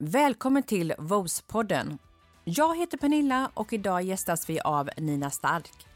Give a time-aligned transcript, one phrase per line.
[0.00, 1.98] Välkommen till VOS-podden.
[2.44, 5.86] Jag heter Pernilla och idag gästas vi av Nina Stark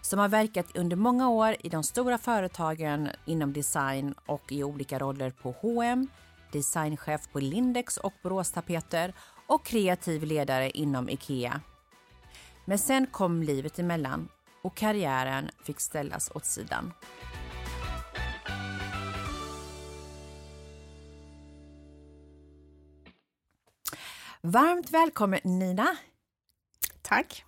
[0.00, 4.98] som har verkat under många år i de stora företagen inom design och i olika
[4.98, 6.08] roller på H&M,
[6.52, 9.12] designchef på Lindex och Borås Tapeter
[9.46, 11.60] och kreativ ledare inom IKEA.
[12.64, 14.28] Men sen kom livet emellan
[14.62, 16.92] och karriären fick ställas åt sidan.
[24.42, 25.96] Varmt välkommen Nina!
[27.02, 27.44] Tack!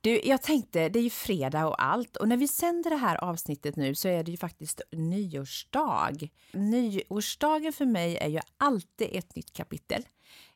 [0.00, 3.24] Du, jag tänkte, det är ju fredag och allt och när vi sänder det här
[3.24, 6.28] avsnittet nu så är det ju faktiskt nyårsdag.
[6.52, 10.02] Nyårsdagen för mig är ju alltid ett nytt kapitel.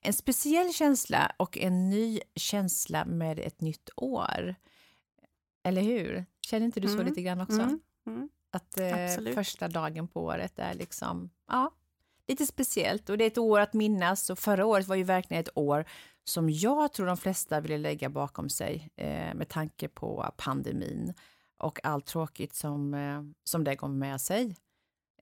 [0.00, 4.54] En speciell känsla och en ny känsla med ett nytt år.
[5.62, 6.26] Eller hur?
[6.40, 7.06] Känner inte du så mm.
[7.06, 7.60] lite grann också?
[7.60, 7.80] Mm.
[8.06, 8.28] Mm.
[8.50, 11.70] Att eh, första dagen på året är liksom, ja,
[12.30, 15.40] lite speciellt och det är ett år att minnas och förra året var ju verkligen
[15.40, 15.84] ett år
[16.24, 21.14] som jag tror de flesta ville lägga bakom sig eh, med tanke på pandemin
[21.58, 24.56] och allt tråkigt som, eh, som det kom med sig.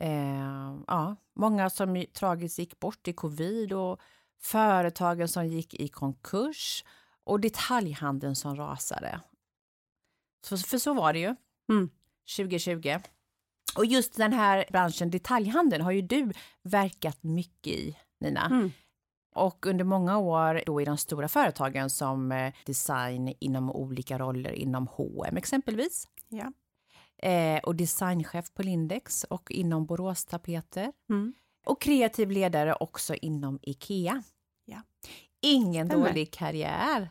[0.00, 4.00] Eh, ja, många som tragiskt gick bort i covid och
[4.40, 6.84] företagen som gick i konkurs
[7.24, 9.20] och detaljhandeln som rasade.
[10.44, 11.36] Så, för så var det ju
[11.70, 11.90] mm.
[12.36, 12.98] 2020.
[13.76, 18.46] Och just den här branschen detaljhandeln har ju du verkat mycket i, Nina.
[18.46, 18.72] Mm.
[19.34, 24.52] Och under många år då i de stora företagen som eh, design inom olika roller
[24.52, 26.08] inom H&M exempelvis.
[26.28, 26.52] Ja.
[27.28, 30.92] Eh, och designchef på Lindex och inom Borås Tapeter.
[31.10, 31.34] Mm.
[31.66, 34.22] Och kreativ ledare också inom IKEA.
[34.64, 34.82] Ja.
[35.40, 36.08] Ingen Stämmer.
[36.08, 37.10] dålig karriär.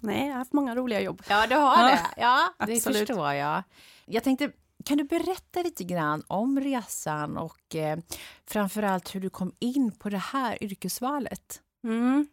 [0.00, 1.22] Nej, jag har haft många roliga jobb.
[1.28, 2.00] Ja, du har det.
[2.16, 3.62] Ja, det förstår jag.
[4.06, 4.52] Jag tänkte,
[4.84, 7.98] kan du berätta lite grann om resan och eh,
[8.46, 11.62] framförallt hur du kom in på det här yrkesvalet?
[11.84, 12.26] Mm.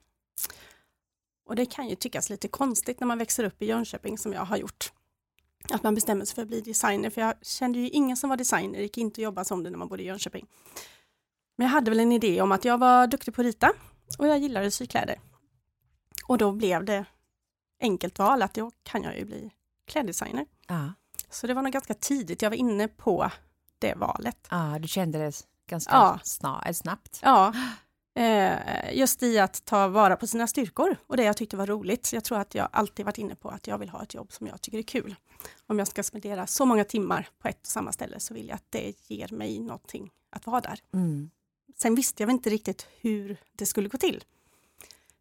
[1.45, 4.45] Och det kan ju tyckas lite konstigt när man växer upp i Jönköping som jag
[4.45, 4.91] har gjort.
[5.69, 8.37] Att man bestämmer sig för att bli designer, för jag kände ju ingen som var
[8.37, 10.45] designer, gick inte att jobba som det när man bodde i Jönköping.
[11.55, 13.71] Men jag hade väl en idé om att jag var duktig på att rita
[14.17, 15.19] och jag gillade sykläder.
[16.25, 17.05] Och då blev det
[17.79, 19.51] enkelt val att då kan jag ju bli
[19.85, 20.45] kläddesigner.
[20.67, 20.93] Ja.
[21.29, 23.31] Så det var nog ganska tidigt jag var inne på
[23.79, 24.47] det valet.
[24.49, 26.19] Ja, du kände det ganska ja.
[26.23, 27.19] snar, snabbt?
[27.23, 27.53] Ja,
[28.15, 28.53] eh,
[28.93, 32.13] just i att ta vara på sina styrkor och det jag tyckte var roligt.
[32.13, 34.47] Jag tror att jag alltid varit inne på att jag vill ha ett jobb som
[34.47, 35.15] jag tycker är kul.
[35.67, 38.55] Om jag ska spendera så många timmar på ett och samma ställe så vill jag
[38.55, 40.79] att det ger mig någonting att vara där.
[40.93, 41.29] Mm.
[41.75, 44.23] Sen visste jag inte riktigt hur det skulle gå till.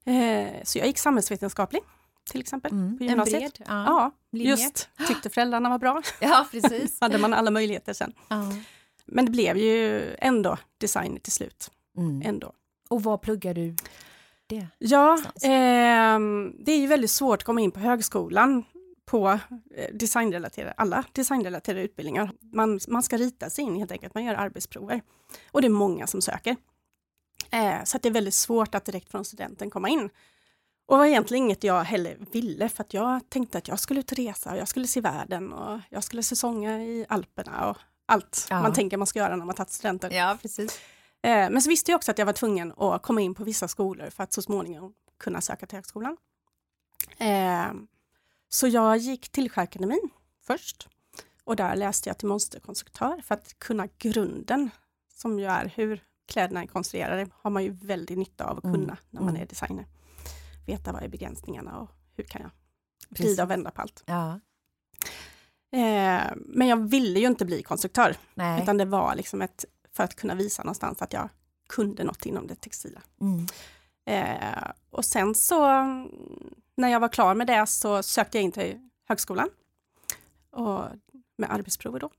[0.05, 1.83] Eh, så jag gick samhällsvetenskaplig
[2.29, 3.43] till exempel mm, på gymnasiet.
[3.43, 6.03] En bred, ja, ja just tyckte föräldrarna var bra.
[6.21, 7.01] Ja, precis.
[7.01, 8.13] hade man alla möjligheter sen.
[8.29, 8.53] Ja.
[9.07, 11.71] Men det blev ju ändå design till slut.
[11.97, 12.23] Mm.
[12.25, 12.53] Ändå.
[12.89, 13.75] Och vad pluggar du
[14.47, 14.67] det?
[14.79, 16.19] Ja, eh,
[16.59, 18.65] det är ju väldigt svårt att komma in på högskolan
[19.05, 19.29] på
[19.75, 22.31] eh, designrelaterade, alla designrelaterade utbildningar.
[22.41, 25.01] Man, man ska rita sig in helt enkelt, man gör arbetsprover.
[25.51, 26.57] Och det är många som söker.
[27.51, 30.11] Eh, så det är väldigt svårt att direkt från studenten komma in.
[30.89, 34.13] Och var egentligen inget jag heller ville för att jag tänkte att jag skulle ut
[34.13, 37.77] och resa och jag skulle se världen och jag skulle säsonga i Alperna och
[38.07, 38.63] allt ja.
[38.63, 40.11] man tänker man ska göra när man tagit studenten.
[40.13, 40.81] Ja, precis.
[41.23, 43.69] Eh, men så visste jag också att jag var tvungen att komma in på vissa
[43.69, 46.17] skolor för att så småningom kunna söka till högskolan.
[47.19, 47.73] Eh,
[48.49, 50.11] så jag gick till Skärakademin
[50.47, 50.89] först
[51.45, 54.71] och där läste jag till monsterkonstruktör för att kunna grunden
[55.15, 58.77] som ju är hur kläderna är konstruerade har man ju väldigt nytta av att kunna
[58.77, 58.97] mm.
[59.11, 59.43] när man mm.
[59.43, 59.87] är designer
[60.69, 62.51] veta vad är begränsningarna och hur kan jag
[63.09, 64.03] vrida och vända på allt.
[64.07, 64.41] Ja.
[65.73, 68.63] Eh, men jag ville ju inte bli konstruktör, Nej.
[68.63, 71.29] utan det var liksom ett, för att kunna visa någonstans att jag
[71.69, 73.03] kunde något inom det textila.
[73.21, 73.47] Mm.
[74.07, 75.83] Eh, och sen så,
[76.75, 79.51] när jag var klar med det så sökte jag in till högskolan
[80.51, 80.85] och,
[81.37, 82.11] med arbetsprover då.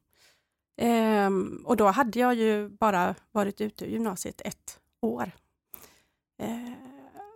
[0.85, 1.29] Eh,
[1.65, 5.31] och då hade jag ju bara varit ute ur gymnasiet ett år.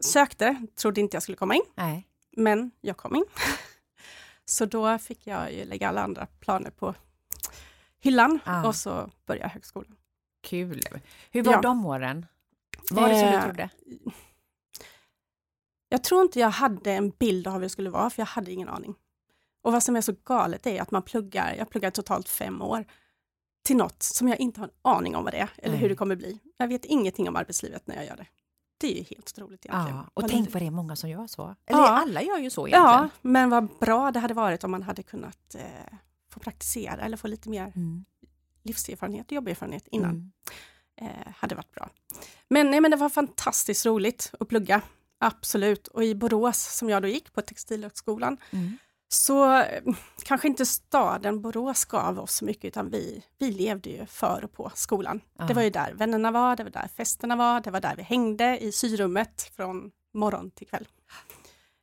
[0.04, 1.64] Eh, sökte, trodde inte jag skulle komma in.
[1.76, 2.08] Nej.
[2.32, 3.26] Men jag kom in.
[4.46, 6.96] Så då fick jag ju lägga alla andra planer på
[8.00, 8.68] hyllan ah.
[8.68, 9.96] och så började högskolan.
[10.42, 10.82] Kul!
[11.32, 11.62] Hur var ja.
[11.62, 12.26] de åren?
[12.92, 13.70] Var det som du eh, trodde?
[15.90, 18.52] Jag tror inte jag hade en bild av hur det skulle vara, för jag hade
[18.52, 18.96] ingen aning.
[19.62, 22.86] Och vad som är så galet är att man pluggar, jag pluggar totalt fem år,
[23.64, 25.80] till något som jag inte har en aning om vad det är, eller mm.
[25.80, 26.40] hur det kommer bli.
[26.58, 28.26] Jag vet ingenting om arbetslivet när jag gör det.
[28.84, 29.98] Det är ju helt otroligt egentligen.
[29.98, 31.56] Ja, och tänk vad det är många som gör så.
[31.66, 31.88] Eller ja.
[31.88, 32.92] alla gör ju så egentligen.
[32.92, 35.98] Ja, men vad bra det hade varit om man hade kunnat eh,
[36.32, 38.06] få praktisera eller få lite mer mm.
[38.64, 40.32] livserfarenhet och jobberfarenhet innan.
[41.02, 41.90] eh, hade varit bra.
[42.50, 44.82] Men, nej, men det var fantastiskt roligt att plugga,
[45.20, 45.88] absolut.
[45.88, 48.78] Och i Borås, som jag då gick på Textilhögskolan, mm.
[49.14, 49.84] Så eh,
[50.24, 54.52] kanske inte staden Borås gav oss så mycket, utan vi, vi levde ju för och
[54.52, 55.22] på skolan.
[55.40, 55.48] Aha.
[55.48, 58.04] Det var ju där vännerna var, det var där festerna var, det var där vi
[58.04, 60.88] hängde i syrummet från morgon till kväll.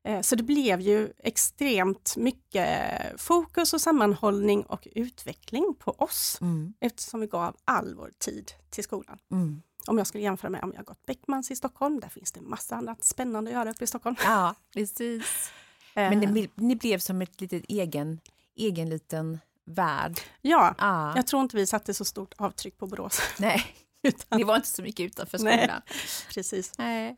[0.05, 2.81] Eh, så det blev ju extremt mycket
[3.17, 6.75] fokus och sammanhållning och utveckling på oss mm.
[6.81, 9.19] eftersom vi gav all vår tid till skolan.
[9.33, 9.63] Mm.
[9.87, 12.77] Om jag skulle jämföra med om jag gått Beckmans i Stockholm, där finns det massa
[12.77, 14.17] annat spännande att göra uppe i Stockholm.
[14.25, 15.51] Ja, precis.
[15.95, 16.49] Men ni, eh.
[16.55, 18.21] ni blev som ett litet egen,
[18.57, 20.21] egen liten värld.
[20.43, 21.13] Ja, ah.
[21.17, 23.21] jag tror inte vi satte så stort avtryck på Borås.
[23.39, 23.65] Nej,
[24.03, 24.39] Utan...
[24.39, 25.57] ni var inte så mycket utanför skolan.
[25.57, 25.81] Nej,
[26.35, 26.79] precis.
[26.79, 27.17] Nej.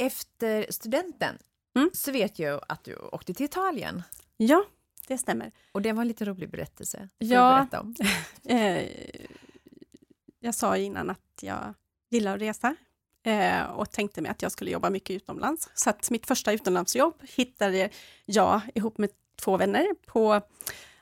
[0.00, 1.38] Efter studenten
[1.76, 1.90] mm.
[1.92, 4.02] så vet jag att du åkte till Italien.
[4.36, 4.64] Ja,
[5.08, 5.52] det stämmer.
[5.72, 7.08] Och det var en lite rolig berättelse.
[7.18, 7.94] Ja, om.
[10.40, 11.74] Jag sa innan att jag
[12.10, 12.76] gillar att resa
[13.22, 15.70] eh, och tänkte mig att jag skulle jobba mycket utomlands.
[15.74, 17.90] Så att mitt första utomlandsjobb hittade
[18.24, 20.40] jag ihop med två vänner på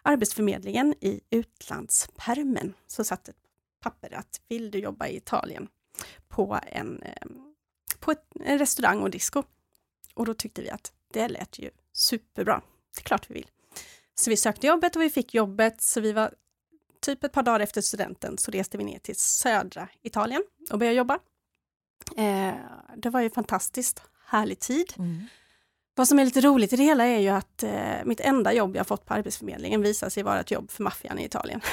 [0.03, 2.75] Arbetsförmedlingen i utlandspermen.
[2.87, 3.37] Så satt ett
[3.81, 5.69] papper att vill du jobba i Italien
[6.29, 7.27] på en eh,
[8.01, 9.43] på ett, en restaurang och disco.
[10.15, 12.63] Och då tyckte vi att det lät ju superbra.
[12.95, 13.51] Det är klart vi vill.
[14.15, 16.35] Så vi sökte jobbet och vi fick jobbet, så vi var
[17.01, 20.97] typ ett par dagar efter studenten så reste vi ner till södra Italien och började
[20.97, 21.19] jobba.
[22.17, 22.55] Eh,
[22.97, 24.93] det var ju fantastiskt härlig tid.
[24.99, 25.27] Mm.
[25.95, 28.77] Vad som är lite roligt i det hela är ju att eh, mitt enda jobb
[28.77, 31.61] jag fått på Arbetsförmedlingen visar sig vara ett jobb för maffian i Italien.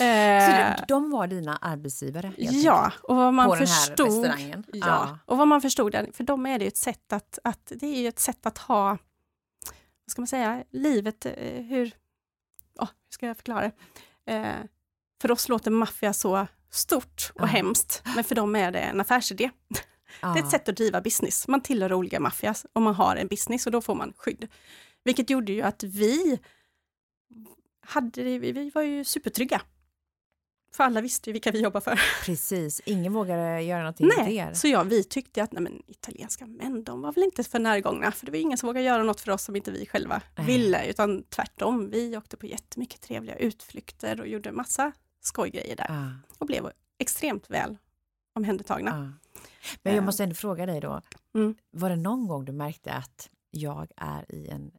[0.00, 2.32] Eh, så de var dina arbetsgivare?
[2.36, 4.26] Ja, och vad man på förstod?
[4.26, 7.86] Ja, ja, och vad man förstod, för dem är det ett sätt att, att, det
[7.86, 11.92] är ett sätt att ha, vad ska man säga, livet, eh, hur,
[12.78, 13.64] oh, hur ska jag förklara
[14.26, 14.54] eh,
[15.22, 17.46] För oss låter maffia så stort och ja.
[17.46, 19.50] hemskt, men för dem är det en affärsidé.
[20.20, 20.28] Ja.
[20.28, 21.48] Det är ett sätt att driva business.
[21.48, 24.48] Man tillhör olika maffias och man har en business och då får man skydd.
[25.04, 26.38] Vilket gjorde ju att vi
[27.86, 29.62] hade, vi var ju supertrygga.
[30.72, 32.00] För alla visste ju vilka vi jobbar för.
[32.24, 34.52] Precis, ingen vågade göra någonting nej, er.
[34.52, 38.12] Så ja, vi tyckte att nej, men, italienska män, de var väl inte för närgångna,
[38.12, 40.46] för det var ingen som vågade göra något för oss som inte vi själva nej.
[40.46, 41.90] ville, utan tvärtom.
[41.90, 46.34] Vi åkte på jättemycket trevliga utflykter och gjorde massa skojgrejer där ah.
[46.38, 47.76] och blev extremt väl
[48.34, 48.90] omhändertagna.
[48.90, 49.28] Ah.
[49.82, 51.00] Men jag måste ändå fråga dig då,
[51.34, 51.54] mm.
[51.70, 54.70] var det någon gång du märkte att jag är i en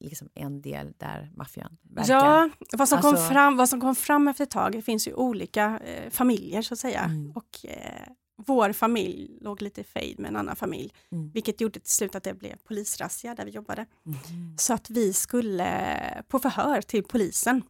[0.00, 2.14] liksom en del där maffian verkar.
[2.14, 3.10] Ja, vad som, alltså...
[3.10, 6.62] kom fram, vad som kom fram efter ett tag, det finns ju olika eh, familjer
[6.62, 7.00] så att säga.
[7.00, 7.32] Mm.
[7.32, 11.30] Och eh, vår familj låg lite i fejd med en annan familj, mm.
[11.30, 13.86] vilket gjorde till slut att det blev polisrazzia där vi jobbade.
[14.06, 14.58] Mm.
[14.58, 17.62] Så att vi skulle på förhör till polisen.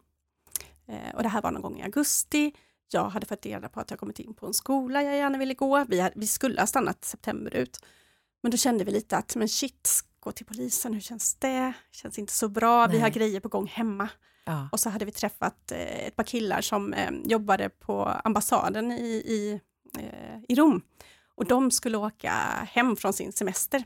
[0.87, 2.53] Eh, och det här var någon gång i augusti.
[2.91, 5.53] Jag hade fått reda på att jag kommit in på en skola jag gärna ville
[5.53, 5.85] gå.
[5.87, 7.79] Vi, hade, vi skulle ha stannat september ut.
[8.41, 9.89] Men då kände vi lite att, men shit,
[10.27, 11.73] gå till polisen, hur känns det?
[11.91, 12.95] Känns inte så bra, Nej.
[12.95, 14.09] vi har grejer på gång hemma.
[14.45, 14.69] Ja.
[14.71, 19.11] Och så hade vi träffat eh, ett par killar som eh, jobbade på ambassaden i,
[19.13, 19.59] i,
[19.99, 20.81] eh, i Rom.
[21.35, 22.31] Och de skulle åka
[22.71, 23.83] hem från sin semester.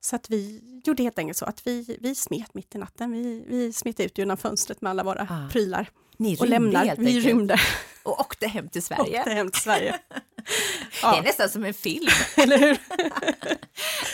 [0.00, 3.12] Så att vi gjorde helt enkelt så att vi, vi smet mitt i natten.
[3.12, 5.48] Vi, vi smet ut genom fönstret med alla våra ah.
[5.52, 5.90] prylar.
[6.22, 6.96] Ni och lämnar.
[6.98, 7.60] Vi rymde.
[8.02, 9.18] Och åkte hem till Sverige.
[9.18, 9.98] Åkte hem till Sverige.
[11.02, 11.12] ja.
[11.12, 12.10] Det är nästan som en film.
[12.36, 12.78] Eller hur?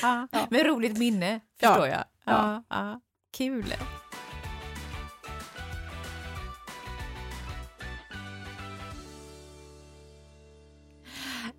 [0.02, 0.28] ja.
[0.50, 2.04] Med roligt minne, förstår jag.
[2.24, 2.64] Ja.
[2.68, 3.00] Ja.
[3.36, 3.74] Kul.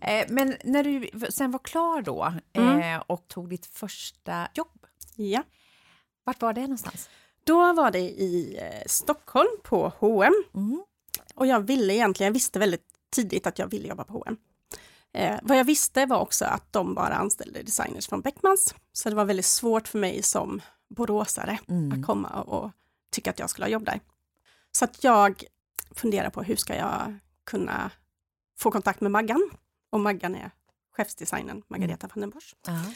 [0.02, 2.80] Eh, men när du sen var klar då mm.
[2.80, 5.44] Eh, och tog ditt första jobb, ja.
[6.24, 7.10] vart var det någonstans?
[7.50, 10.34] Då var det i eh, Stockholm på H&M.
[10.56, 10.84] Mm.
[11.36, 14.38] Och jag ville egentligen, jag visste väldigt tidigt att jag ville jobba på H&M.
[15.14, 18.76] Eh, vad jag visste var också att de bara anställde designers från Beckmans.
[18.94, 22.00] Så det var väldigt svårt för mig som boråsare mm.
[22.00, 22.72] att komma och
[23.12, 24.00] tycka att jag skulle ha jobb där.
[24.72, 25.44] Så att jag
[25.92, 27.92] funderar på hur ska jag kunna
[28.60, 29.50] få kontakt med Maggan?
[29.90, 30.52] Och Maggan är
[30.92, 32.12] chefsdesignern Margareta mm.
[32.16, 32.56] van den Bosch.
[32.68, 32.96] Uh -huh.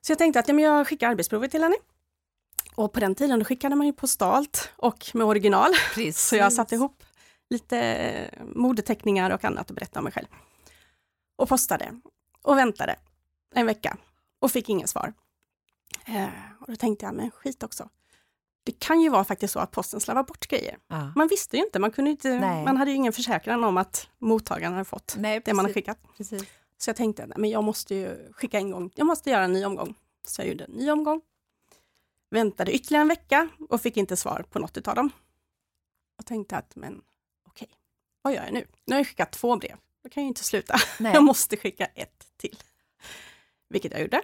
[0.00, 1.76] Så jag tänkte att ja, men jag skickar arbetsprovet till henne.
[2.78, 5.70] Och på den tiden skickade man ju postalt och med original.
[5.94, 6.28] Precis.
[6.28, 7.04] Så jag satte ihop
[7.50, 10.26] lite modeteckningar och annat och berättade om mig själv.
[11.36, 12.00] Och postade
[12.42, 12.96] och väntade
[13.54, 13.96] en vecka
[14.38, 15.12] och fick inget svar.
[16.04, 16.28] Eh,
[16.60, 17.88] och då tänkte jag, men skit också.
[18.64, 20.78] Det kan ju vara faktiskt så att posten slarvar bort grejer.
[20.88, 21.12] Ja.
[21.16, 24.72] Man visste ju inte, man, kunde inte man hade ju ingen försäkran om att mottagaren
[24.72, 25.98] hade fått Nej, det man har skickat.
[26.16, 26.42] Precis.
[26.78, 29.64] Så jag tänkte, men jag måste ju skicka en gång, jag måste göra en ny
[29.64, 29.94] omgång.
[30.26, 31.20] Så jag gjorde en ny omgång.
[32.30, 35.10] Väntade ytterligare en vecka och fick inte svar på något av dem.
[36.18, 37.02] Och tänkte att, men
[37.46, 37.76] okej, okay,
[38.22, 38.66] vad gör jag nu?
[38.84, 39.76] Nu har jag skickat två brev.
[40.02, 40.76] Då kan jag inte sluta.
[40.98, 41.12] Nej.
[41.14, 42.58] Jag måste skicka ett till.
[43.68, 44.22] Vilket jag gjorde.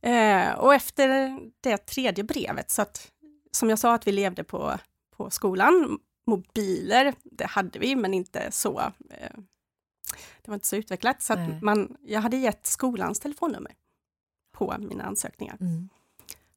[0.00, 3.12] Eh, och efter det tredje brevet, så att
[3.50, 4.78] som jag sa att vi levde på,
[5.16, 8.80] på skolan, mobiler, det hade vi men inte så,
[9.10, 9.38] eh,
[10.42, 11.22] det var inte så utvecklat.
[11.22, 13.74] Så man, jag hade gett skolans telefonnummer
[14.52, 15.56] på mina ansökningar.
[15.60, 15.88] Mm.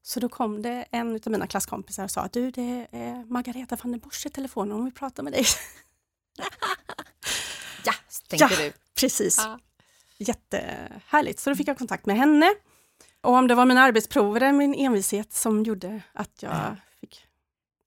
[0.08, 3.76] Så då kom det en av mina klasskompisar och sa att du, det är Margareta
[3.82, 5.44] van den Bosch i telefonen, om vi pratar med dig.
[7.84, 7.92] ja,
[8.28, 8.72] tänkte ja, du.
[9.00, 9.38] Precis.
[9.38, 9.58] Ja.
[10.18, 11.40] Jättehärligt.
[11.40, 12.54] Så då fick jag kontakt med henne.
[13.20, 17.26] Och om det var mina arbetsprover eller min envishet som gjorde att jag fick,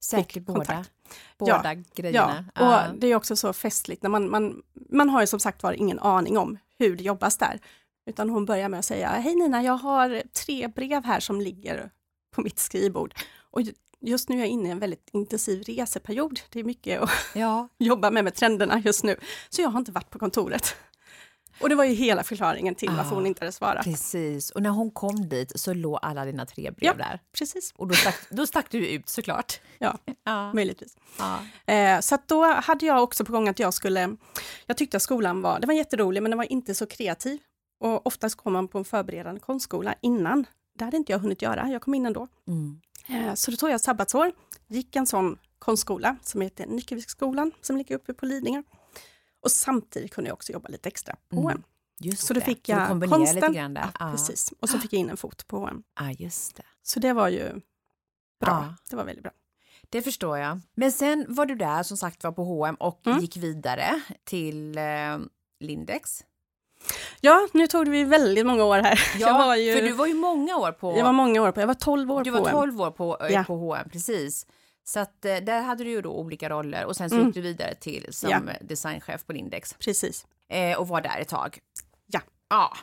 [0.03, 0.57] Säkert fick båda.
[0.57, 0.91] kontakt.
[1.37, 2.45] Båda ja, grejerna.
[2.55, 5.63] Ja, och det är också så festligt när man, man, man har ju som sagt
[5.63, 7.59] var ingen aning om hur det jobbas där.
[8.05, 11.91] Utan hon börjar med att säga, hej Nina, jag har tre brev här som ligger
[12.31, 13.13] på mitt skrivbord.
[13.51, 13.61] Och
[14.01, 16.39] just nu är jag inne i en väldigt intensiv reseperiod.
[16.49, 17.67] Det är mycket att ja.
[17.77, 19.15] jobba med med trenderna just nu.
[19.49, 20.75] Så jag har inte varit på kontoret.
[21.61, 23.83] Och det var ju hela förklaringen till varför hon inte hade svarat.
[23.83, 27.19] Precis, och när hon kom dit så låg alla dina tre brev ja, där.
[27.37, 27.73] precis.
[27.75, 29.59] Och då stack, då stack du ut såklart.
[29.77, 30.53] Ja, ja.
[30.53, 30.97] möjligtvis.
[31.19, 31.39] Ja.
[31.73, 34.15] Eh, så då hade jag också på gång att jag skulle,
[34.65, 37.39] jag tyckte att skolan var, det var jätterolig men den var inte så kreativ.
[37.79, 40.45] Och oftast kom man på en förberedande konstskola innan.
[40.73, 42.27] Det hade inte jag hunnit göra, jag kom in ändå.
[42.47, 42.81] Mm.
[43.07, 44.31] Eh, så då tog jag sabbatsår,
[44.67, 48.63] gick en sån konstskola som heter Nyckelviksskolan som ligger uppe på Lidingö.
[49.41, 51.51] Och samtidigt kunde jag också jobba lite extra på mm.
[51.51, 51.63] HM.
[51.99, 53.89] Just så då fick jag konsten, lite grann där.
[53.99, 54.53] Ja, precis.
[54.59, 55.83] Och så fick jag in en fot på HM.
[55.99, 56.63] Ja, just det.
[56.81, 57.49] Så det var ju
[58.39, 58.49] bra.
[58.49, 58.75] Ja.
[58.89, 59.31] Det var väldigt bra.
[59.89, 60.59] Det förstår jag.
[60.75, 63.19] Men sen var du där som sagt var på H&M och mm.
[63.19, 64.83] gick vidare till eh,
[65.59, 66.23] Lindex.
[67.21, 69.01] Ja, nu tog det vi väldigt många år här.
[69.19, 70.97] Ja, ju, för du var ju många år på...
[70.97, 72.91] Jag var många år på, jag var 12 år du på Du var 12 år
[72.91, 73.43] på, ja.
[73.43, 74.45] på H&M, precis.
[74.83, 77.27] Så att eh, där hade du ju då olika roller och sen så mm.
[77.27, 78.39] gick du vidare till som ja.
[78.61, 79.73] designchef på Lindex.
[79.73, 80.25] Precis.
[80.49, 81.59] Eh, och var där ett tag.
[82.07, 82.21] Ja.
[82.49, 82.77] Ja.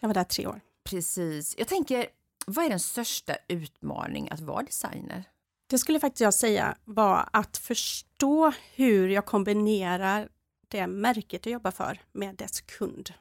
[0.00, 0.60] Jag var där tre år.
[0.84, 1.54] Precis.
[1.58, 2.06] Jag tänker,
[2.46, 5.24] vad är den största utmaning att vara designer?
[5.66, 10.28] Det skulle faktiskt jag säga var att förstå hur jag kombinerar
[10.74, 13.12] det märket jag jobbar för med dess kund.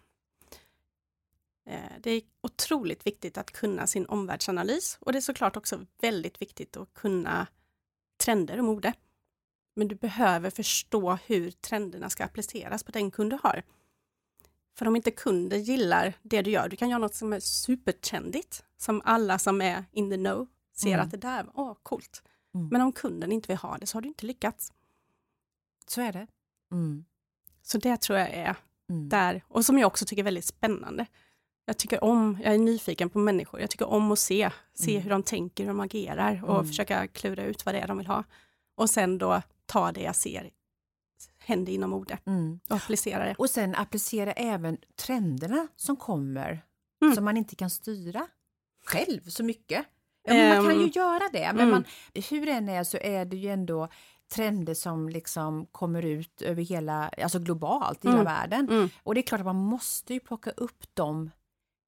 [1.65, 6.41] Eh, det är otroligt viktigt att kunna sin omvärldsanalys och det är såklart också väldigt
[6.41, 7.47] viktigt att kunna
[8.17, 8.93] trender och mode.
[9.75, 13.63] Men du behöver förstå hur trenderna ska appliceras på den kund du har.
[14.77, 18.65] För om inte kunder gillar det du gör, du kan göra något som är supertrendigt,
[18.77, 20.99] som alla som är in the know ser mm.
[20.99, 22.23] att det där var oh, coolt.
[22.55, 22.67] Mm.
[22.67, 24.73] Men om kunden inte vill ha det så har du inte lyckats.
[25.87, 26.27] Så är det.
[26.71, 27.05] Mm.
[27.63, 28.55] Så det tror jag är
[28.89, 29.09] mm.
[29.09, 31.05] där, och som jag också tycker är väldigt spännande.
[31.65, 35.03] Jag tycker om, jag är nyfiken på människor, jag tycker om att se, se mm.
[35.03, 36.67] hur de tänker, hur de agerar och mm.
[36.67, 38.23] försöka klura ut vad det är de vill ha.
[38.75, 40.51] Och sen då ta det jag ser
[41.39, 42.59] händer inom mode mm.
[42.69, 43.35] och applicera det.
[43.37, 46.65] Och sen applicera även trenderna som kommer,
[47.01, 47.15] mm.
[47.15, 48.27] som man inte kan styra
[48.85, 49.85] själv så mycket.
[50.27, 51.69] Ja, man kan ju ehm, göra det, men mm.
[51.69, 51.83] man,
[52.29, 53.89] hur det än är så är det ju ändå
[54.33, 58.33] trender som liksom kommer ut över hela, alltså globalt i hela mm.
[58.33, 58.69] världen.
[58.69, 58.89] Mm.
[59.03, 61.31] Och det är klart att man måste ju plocka upp dem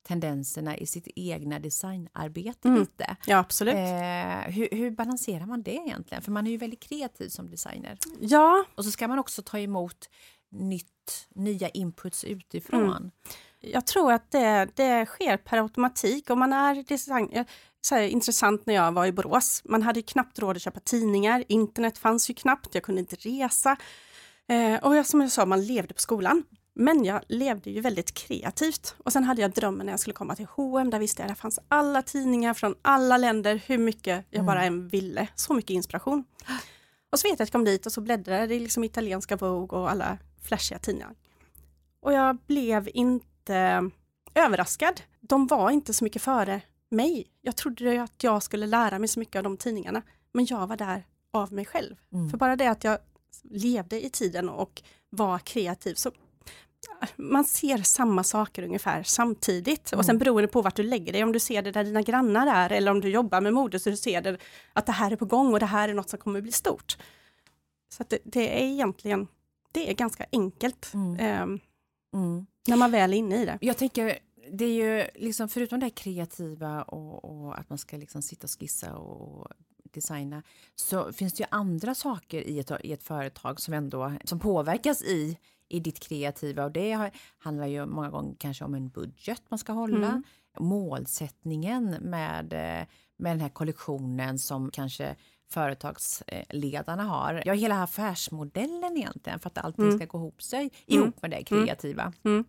[0.07, 2.79] tendenserna i sitt egna designarbete mm.
[2.79, 3.15] lite.
[3.25, 3.75] Ja, absolut.
[3.75, 6.23] Eh, hur, hur, balanserar man det egentligen?
[6.23, 7.97] För man är ju väldigt kreativ som designer.
[8.19, 8.65] Ja.
[8.75, 10.09] Och så ska man också ta emot
[10.51, 12.91] nytt, nya inputs utifrån.
[12.91, 13.11] Mm.
[13.73, 16.29] Jag tror att det, det sker per automatik.
[16.29, 17.45] Om man är designer,
[17.81, 19.61] så här, intressant när jag var i Borås.
[19.65, 21.43] Man hade knappt råd att köpa tidningar.
[21.47, 22.75] Internet fanns ju knappt.
[22.75, 23.77] Jag kunde inte resa.
[24.47, 26.43] Eh, och jag, som jag sa, man levde på skolan.
[26.73, 30.35] Men jag levde ju väldigt kreativt och sen hade jag drömmen när jag skulle komma
[30.35, 34.25] till H&M där visste jag att det fanns alla tidningar från alla länder, hur mycket
[34.29, 34.45] jag mm.
[34.45, 35.27] bara än ville.
[35.35, 36.23] Så mycket inspiration.
[37.11, 39.79] Och så vet jag att jag kom dit och så bläddrade i liksom italienska Vogue
[39.79, 41.15] och alla flashiga tidningar.
[42.01, 43.27] Och jag blev inte
[44.33, 45.01] överraskad.
[45.21, 47.27] De var inte så mycket före mig.
[47.41, 50.01] Jag trodde att jag skulle lära mig så mycket av de tidningarna.
[50.31, 51.95] Men jag var där av mig själv.
[52.13, 52.29] Mm.
[52.29, 52.97] För bara det att jag
[53.43, 56.11] levde i tiden och var kreativ så
[57.15, 59.91] man ser samma saker ungefär samtidigt.
[59.91, 59.99] Mm.
[59.99, 62.01] Och sen beror det på vart du lägger dig, om du ser det där dina
[62.01, 64.37] grannar är eller om du jobbar med mode så du ser det,
[64.73, 66.97] att det här är på gång och det här är något som kommer bli stort.
[67.89, 69.27] Så det, det, är egentligen,
[69.71, 71.19] det är ganska enkelt mm.
[71.19, 71.59] Eh,
[72.15, 72.45] mm.
[72.67, 73.57] när man väl är inne i det.
[73.61, 74.19] Jag tänker,
[74.51, 78.59] det är ju liksom förutom det kreativa och, och, att man ska liksom sitta och
[78.59, 79.47] skissa och
[79.83, 80.43] designa
[80.75, 85.01] så finns det ju andra saker i ett, i ett företag som ändå som påverkas
[85.01, 89.59] i i ditt kreativa och det handlar ju många gånger kanske om en budget man
[89.59, 90.07] ska hålla.
[90.07, 90.23] Mm.
[90.59, 92.53] målsättningen med,
[93.17, 95.15] med den här kollektionen som kanske
[95.55, 97.43] företagsledarna har.
[97.45, 99.97] Ja, hela affärsmodellen egentligen för att allting mm.
[99.97, 101.13] ska gå ihop sig ihop mm.
[101.21, 102.03] med det kreativa.
[102.03, 102.13] Mm.
[102.23, 102.45] mm.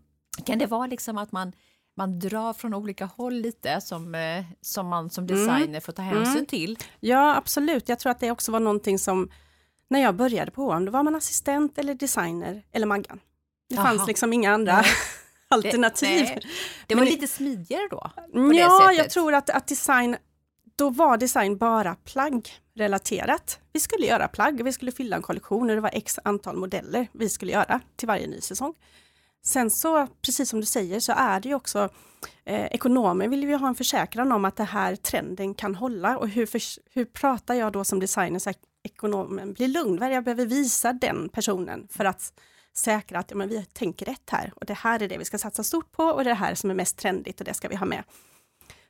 [0.46, 1.52] Kan det vara liksom att man
[1.96, 5.36] man drar från olika håll lite som, eh, som man som mm.
[5.36, 5.80] designer mm.
[5.80, 6.46] får ta hänsyn mm.
[6.46, 6.78] till.
[7.00, 9.30] Ja absolut, jag tror att det också var någonting som
[9.88, 13.20] när jag började på H&M, då var man assistent eller designer eller Maggan.
[13.68, 13.86] Det Aha.
[13.86, 14.84] fanns liksom inga andra
[15.48, 16.26] alternativ.
[16.26, 16.40] Det,
[16.86, 18.10] det var Men, lite smidigare då?
[18.54, 20.16] ja, jag tror att, att design,
[20.76, 23.60] då var design bara plaggrelaterat.
[23.72, 27.08] Vi skulle göra plagg, vi skulle fylla en kollektion och det var x antal modeller
[27.12, 28.74] vi skulle göra till varje ny säsong.
[29.44, 31.88] Sen så, precis som du säger, så är det ju också
[32.44, 36.28] eh, ekonomer vill ju ha en försäkran om att det här trenden kan hålla och
[36.28, 36.60] hur, för,
[36.94, 39.96] hur pratar jag då som designer så att ekonomen blir lugn?
[39.98, 42.32] Vad är det jag behöver visa den personen för att
[42.76, 45.38] säkra att ja, men vi tänker rätt här och det här är det vi ska
[45.38, 47.86] satsa stort på och det här som är mest trendigt och det ska vi ha
[47.86, 48.02] med.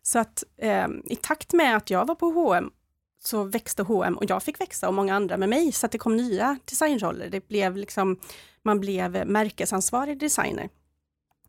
[0.07, 2.71] Så att eh, i takt med att jag var på H&M
[3.19, 5.99] så växte H&M och jag fick växa och många andra med mig så att det
[5.99, 7.29] kom nya designroller.
[7.31, 8.19] Det blev liksom
[8.63, 10.69] man blev märkesansvarig designer.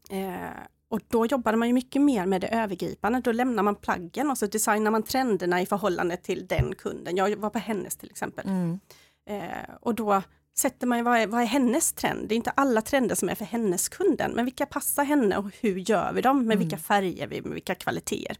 [0.09, 0.59] Eh,
[0.89, 3.21] och då jobbade man ju mycket mer med det övergripande.
[3.21, 7.15] Då lämnar man plaggen och så designar man trenderna i förhållande till den kunden.
[7.17, 8.47] Jag var på hennes till exempel.
[8.47, 8.79] Mm.
[9.25, 10.21] Eh, och då
[10.59, 12.29] sätter man vad är, vad är hennes trend?
[12.29, 15.51] Det är inte alla trender som är för hennes kunden, men vilka passar henne och
[15.59, 16.37] hur gör vi dem?
[16.37, 16.59] Med mm.
[16.59, 18.37] vilka färger, med vilka kvaliteter?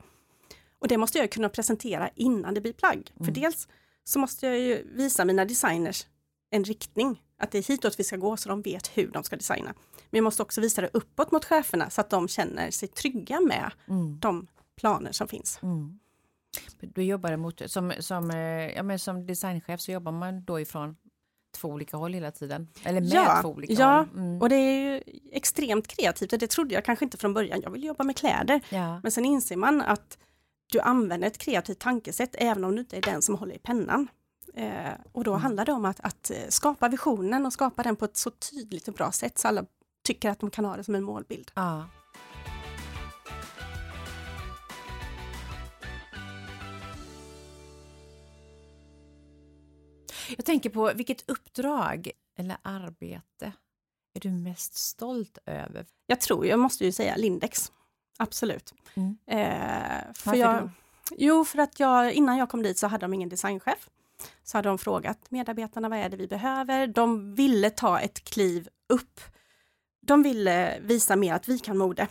[0.79, 3.11] Och det måste jag kunna presentera innan det blir plagg.
[3.15, 3.25] Mm.
[3.25, 3.67] För dels
[4.03, 6.05] så måste jag ju visa mina designers
[6.49, 7.21] en riktning.
[7.39, 9.73] Att det är hitåt vi ska gå så de vet hur de ska designa.
[9.93, 13.39] Men vi måste också visa det uppåt mot cheferna så att de känner sig trygga
[13.39, 14.19] med mm.
[14.19, 14.47] de
[14.79, 15.59] planer som finns.
[15.61, 15.99] Mm.
[16.79, 18.37] Du jobbar mot, som, som, eh,
[18.75, 20.95] ja, men som designchef så jobbar man då ifrån
[21.57, 22.67] två olika håll hela tiden?
[22.83, 24.07] Eller med ja, två olika ja, håll?
[24.15, 24.41] Mm.
[24.41, 27.61] och det är ju extremt kreativt och det trodde jag kanske inte från början.
[27.63, 28.61] Jag vill jobba med kläder.
[28.69, 28.99] Ja.
[29.03, 30.17] Men sen inser man att
[30.71, 34.07] du använder ett kreativt tankesätt även om du inte är den som håller i pennan.
[34.53, 35.41] Eh, och då mm.
[35.41, 38.87] handlar det om att, att, eh, skapa visionen och skapa den på ett så tydligt
[38.87, 39.65] och bra sätt så alla
[40.03, 41.51] tycker att de kan ha det som en målbild.
[41.55, 41.85] Ja.
[50.35, 53.53] Jag tänker på vilket uppdrag eller arbete
[54.13, 55.85] är du mest stolt över?
[56.07, 57.71] Jag tror, jag måste ju säga Lindex.
[58.17, 58.73] Absolut.
[58.95, 59.17] Mm.
[59.27, 60.69] Eh, för Varför jag, då?
[61.17, 63.89] Jo, för att jag, innan jag kom dit så hade de ingen designchef
[64.43, 66.87] så hade de frågat medarbetarna vad är det vi behöver.
[66.87, 69.21] De ville ta ett kliv upp.
[70.01, 72.07] De ville visa mer att vi kan mode.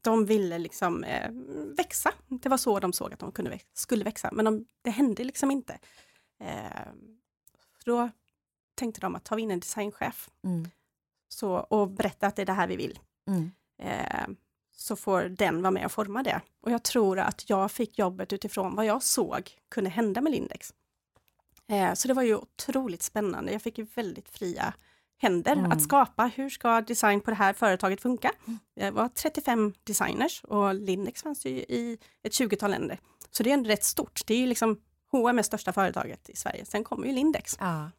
[0.00, 1.30] De ville liksom eh,
[1.76, 2.12] växa.
[2.28, 5.24] Det var så de såg att de kunde växa, skulle växa, men de, det hände
[5.24, 5.78] liksom inte.
[6.40, 6.92] Eh,
[7.84, 8.10] då
[8.74, 10.68] tänkte de att ta in en designchef mm.
[11.28, 12.98] så, och berätta att det är det här vi vill.
[13.28, 13.50] Mm.
[13.78, 14.28] Eh,
[14.72, 16.40] så får den vara med och forma det.
[16.60, 20.74] Och jag tror att jag fick jobbet utifrån vad jag såg kunde hända med Lindex.
[21.68, 23.52] Eh, så det var ju otroligt spännande.
[23.52, 24.74] Jag fick ju väldigt fria
[25.18, 25.72] händer mm.
[25.72, 26.30] att skapa.
[26.34, 28.32] Hur ska design på det här företaget funka?
[28.46, 28.58] Mm.
[28.74, 33.00] Det var 35 designers och Lindex fanns ju i ett 20-tal länder.
[33.30, 34.20] Så det är ändå rätt stort.
[34.26, 34.80] Det är ju liksom
[35.12, 36.64] H&M är största företaget i Sverige.
[36.64, 37.56] Sen kommer ju Lindex.
[37.60, 37.90] Ja.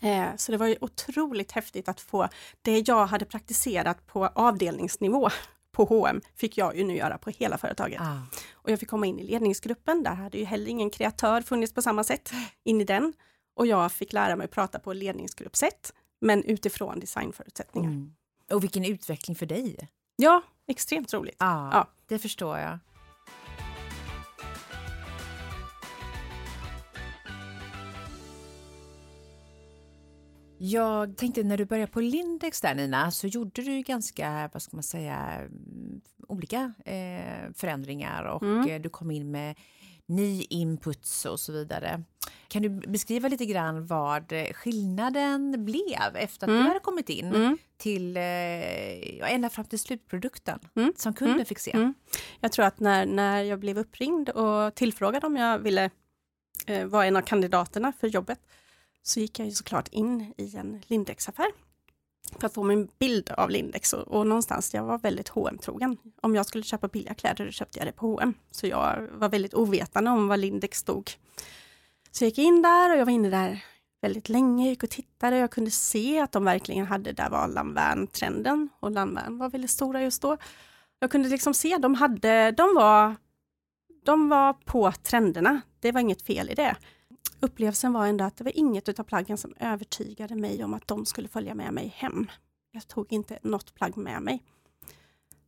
[0.00, 2.28] Eh, så det var ju otroligt häftigt att få
[2.62, 5.30] det jag hade praktiserat på avdelningsnivå
[5.72, 8.00] på H&M fick jag ju nu göra på hela företaget.
[8.00, 8.18] Ah.
[8.52, 11.82] Och jag fick komma in i ledningsgruppen, där hade ju heller ingen kreatör funnits på
[11.82, 12.32] samma sätt,
[12.64, 13.12] in i den.
[13.54, 17.90] Och jag fick lära mig prata på ledningsgruppssätt, men utifrån designförutsättningar.
[17.90, 18.14] Mm.
[18.50, 19.88] Och vilken utveckling för dig!
[20.16, 21.36] Ja, extremt roligt.
[21.38, 22.78] Ah, ja, det förstår jag.
[30.66, 34.76] Jag tänkte när du började på Lindex där Nina, så gjorde du ganska, vad ska
[34.76, 38.68] man säga, mm, olika eh, förändringar och mm.
[38.68, 39.58] Eh, du kom in med
[40.06, 42.02] ny inputs och så vidare.
[42.48, 46.62] Kan du beskriva lite grann vad skillnaden blev efter att mm.
[46.62, 47.58] du hade kommit in mm.
[47.76, 50.92] till, eh, ända fram till slutprodukten mm.
[50.96, 51.46] som kunden mm.
[51.46, 51.72] fick se?
[51.72, 51.94] Mm.
[52.40, 55.90] Jag tror att när, när jag blev uppringd och tillfrågad om jag ville
[56.66, 58.38] eh, vara en av kandidaterna för jobbet
[59.06, 61.46] så gick jag ju såklart in i en Lindex-affär
[62.38, 65.96] för att få min bild av Lindex och, och någonstans, jag var väldigt hm trogen
[66.22, 68.34] Om jag skulle köpa billiga kläder, då köpte jag det på H&M.
[68.50, 71.10] Så jag var väldigt ovetande om vad Lindex stod.
[72.10, 73.64] Så jag gick in där och jag var inne där
[74.02, 77.30] väldigt länge, jag gick och tittade och jag kunde se att de verkligen hade, där
[77.30, 80.36] var Lanvin-trenden och Lanvin var väldigt stora just då.
[80.98, 83.16] Jag kunde liksom se, de hade, de var,
[84.04, 86.76] de var på trenderna, det var inget fel i det
[87.44, 91.06] upplevelsen var ändå att det var inget utav plaggen som övertygade mig om att de
[91.06, 92.26] skulle följa med mig hem.
[92.70, 94.42] Jag tog inte något plagg med mig.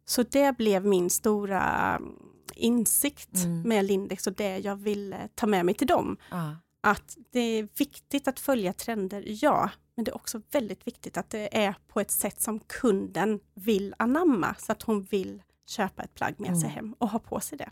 [0.04, 2.12] Så det blev min stora mm,
[2.54, 3.62] insikt mm.
[3.62, 6.16] med Lindex och det jag ville ta med mig till dem.
[6.30, 6.50] Ah.
[6.80, 11.30] Att det är viktigt att följa trender, ja, men det är också väldigt viktigt att
[11.30, 16.14] det är på ett sätt som kunden vill anamma, så att hon vill köpa ett
[16.14, 16.60] plagg med mm.
[16.60, 17.70] sig hem och ha på sig det.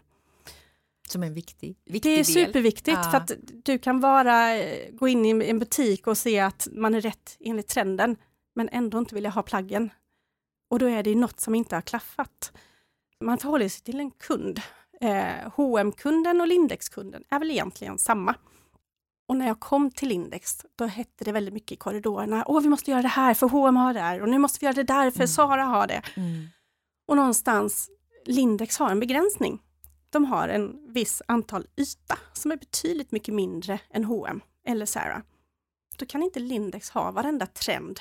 [1.14, 2.24] Som en viktig, viktig Det är del.
[2.24, 3.11] superviktigt ja.
[3.11, 3.33] för att
[3.64, 7.37] du kan bara eh, gå in i en butik och se att man är rätt
[7.40, 8.16] enligt trenden,
[8.55, 9.90] men ändå inte vilja ha plaggen.
[10.70, 12.53] Och då är det något som inte har klaffat.
[13.20, 14.61] Man förhåller sig till en kund.
[15.00, 18.35] Eh, hm kunden och Lindex-kunden är väl egentligen samma.
[19.29, 22.68] Och när jag kom till Lindex, då hette det väldigt mycket i korridorerna, åh vi
[22.68, 24.83] måste göra det här för H&M har det här och nu måste vi göra det
[24.83, 25.29] där för mm.
[25.29, 26.03] Sara har det.
[26.16, 26.46] Mm.
[27.09, 27.90] Och någonstans,
[28.27, 29.59] Lindex har en begränsning.
[30.14, 35.22] De har en viss antal yta som är betydligt mycket mindre än H&M eller Zara.
[35.96, 38.00] Då kan inte Lindex ha varenda trend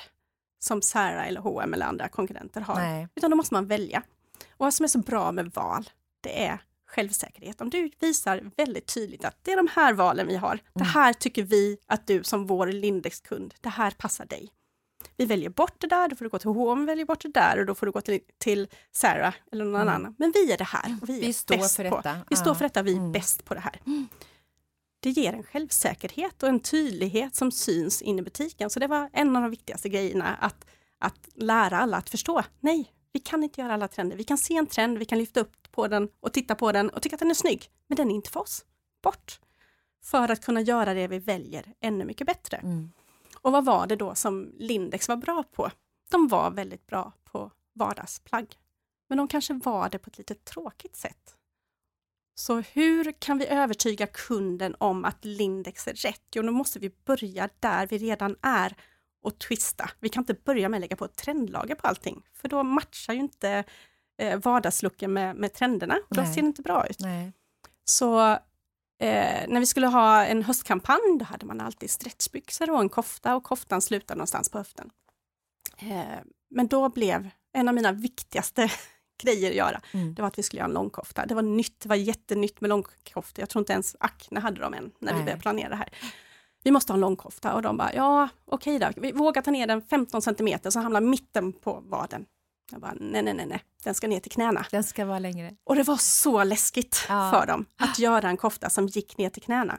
[0.58, 2.74] som Zara eller H&M eller andra konkurrenter har.
[2.74, 3.08] Nej.
[3.14, 4.02] Utan då måste man välja.
[4.50, 7.60] Och vad som är så bra med val, det är självsäkerhet.
[7.60, 10.52] Om du visar väldigt tydligt att det är de här valen vi har.
[10.52, 10.62] Mm.
[10.72, 14.50] Det här tycker vi att du som vår Lindex-kund, det här passar dig.
[15.16, 17.58] Vi väljer bort det där, då får du gå till H&M väljer bort det där
[17.58, 19.94] och då får du gå till, till Sarah eller någon mm.
[19.94, 20.14] annan.
[20.18, 20.96] Men vi är det här.
[21.02, 21.96] Och vi, vi står för på.
[21.96, 22.16] detta.
[22.30, 22.40] Vi ah.
[22.40, 23.12] står för detta, vi är mm.
[23.12, 23.80] bäst på det här.
[23.86, 24.08] Mm.
[25.00, 28.70] Det ger en självsäkerhet och en tydlighet som syns in i butiken.
[28.70, 30.66] Så det var en av de viktigaste grejerna, att,
[30.98, 32.42] att lära alla att förstå.
[32.60, 34.16] Nej, vi kan inte göra alla trender.
[34.16, 36.90] Vi kan se en trend, vi kan lyfta upp på den och titta på den
[36.90, 37.70] och tycka att den är snygg.
[37.86, 38.64] Men den är inte för oss.
[39.02, 39.40] Bort!
[40.02, 42.56] För att kunna göra det vi väljer ännu mycket bättre.
[42.56, 42.92] Mm.
[43.44, 45.70] Och vad var det då som Lindex var bra på?
[46.10, 48.54] De var väldigt bra på vardagsplagg.
[49.08, 51.36] Men de kanske var det på ett lite tråkigt sätt.
[52.34, 56.22] Så hur kan vi övertyga kunden om att Lindex är rätt?
[56.34, 58.76] Jo, då måste vi börja där vi redan är
[59.22, 59.90] och twista.
[60.00, 63.12] Vi kan inte börja med att lägga på ett trendlager på allting, för då matchar
[63.12, 63.64] ju inte
[64.18, 66.34] eh, vardagslooken med, med trenderna och då Nej.
[66.34, 67.00] ser det inte bra ut.
[67.00, 67.32] Nej.
[67.84, 68.38] Så
[69.04, 73.36] eh, när vi skulle ha en höstkampanj, då hade man alltid stretchbyxor och en kofta
[73.36, 74.90] och koftan slutade någonstans på höften.
[75.78, 76.18] Eh,
[76.50, 78.70] men då blev en av mina viktigaste
[79.22, 80.14] grejer att göra, mm.
[80.14, 81.26] det var att vi skulle göra en långkofta.
[81.26, 83.42] Det var nytt, det var jättenytt med långkofta.
[83.42, 85.20] Jag tror inte ens Acne hade dem än när Nej.
[85.20, 85.88] vi började planera det här.
[86.64, 89.50] Vi måste ha en långkofta och de bara, ja okej okay då, vi vågar ta
[89.50, 92.26] ner den 15 centimeter så hamnar mitten på vaden.
[92.70, 94.66] Jag bara, nej, nej, nej, nej, den ska ner till knäna.
[94.70, 95.54] Den ska vara längre.
[95.64, 97.30] Och det var så läskigt ja.
[97.30, 99.78] för dem att göra en kofta som gick ner till knäna.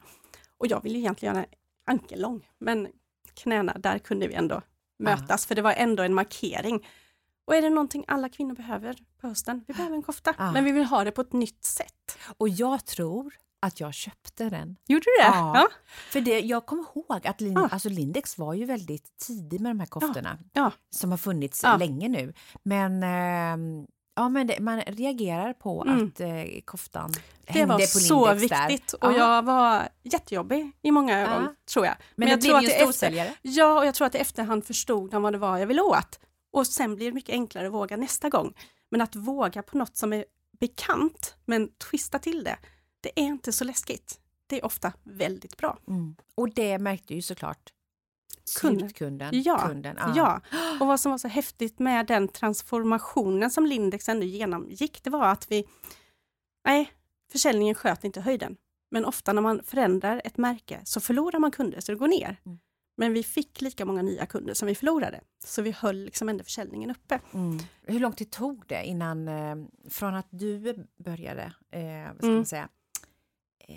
[0.57, 1.45] Och jag ville egentligen göra
[1.85, 2.87] ankellång, men
[3.33, 4.61] knäna, där kunde vi ändå
[4.99, 5.47] mötas, ja.
[5.47, 6.87] för det var ändå en markering.
[7.45, 9.63] Och är det någonting alla kvinnor behöver på hösten?
[9.67, 10.51] Vi behöver en kofta, ja.
[10.51, 12.17] men vi vill ha det på ett nytt sätt.
[12.37, 13.33] Och jag tror
[13.65, 14.75] att jag köpte den.
[14.87, 15.27] Gjorde du det?
[15.27, 15.51] Ja.
[15.55, 15.67] ja.
[16.09, 17.69] För det, jag kommer ihåg att Lind, ja.
[17.71, 20.71] alltså Lindex var ju väldigt tidig med de här koftorna ja.
[20.89, 22.33] som har funnits länge nu.
[22.63, 23.85] Men eh,
[24.17, 26.05] Ja, men det, man reagerar på mm.
[26.05, 26.27] att eh,
[26.65, 31.19] koftan det hängde på Lindex Det var så viktigt och jag var jättejobbig i många
[31.19, 31.95] ögon, tror jag.
[31.99, 33.33] Men, men jag det blev ju storsäljare.
[33.41, 36.19] Ja, och jag tror att i efterhand förstod de vad det var jag ville åt.
[36.53, 38.53] Och sen blir det mycket enklare att våga nästa gång.
[38.91, 40.25] Men att våga på något som är
[40.59, 42.57] bekant, men twista till det,
[43.05, 44.19] det är inte så läskigt.
[44.47, 45.79] Det är ofta väldigt bra.
[45.87, 46.15] Mm.
[46.35, 47.73] Och det märkte ju såklart
[48.45, 49.29] slutkunden.
[49.33, 50.13] Ja, kunden, ah.
[50.15, 50.41] ja,
[50.79, 55.27] och vad som var så häftigt med den transformationen som Lindex ändå genomgick, det var
[55.27, 55.65] att vi...
[56.65, 56.91] Nej,
[57.31, 58.57] försäljningen sköt inte höjden.
[58.91, 62.41] Men ofta när man förändrar ett märke så förlorar man kunder, så det går ner.
[62.45, 62.59] Mm.
[62.97, 66.43] Men vi fick lika många nya kunder som vi förlorade, så vi höll liksom ändå
[66.43, 67.19] försäljningen uppe.
[67.33, 67.59] Mm.
[67.81, 69.55] Hur lång tid tog det innan, eh,
[69.89, 72.45] från att du började, eh, ska mm.
[72.45, 72.69] säga,
[73.67, 73.75] eh,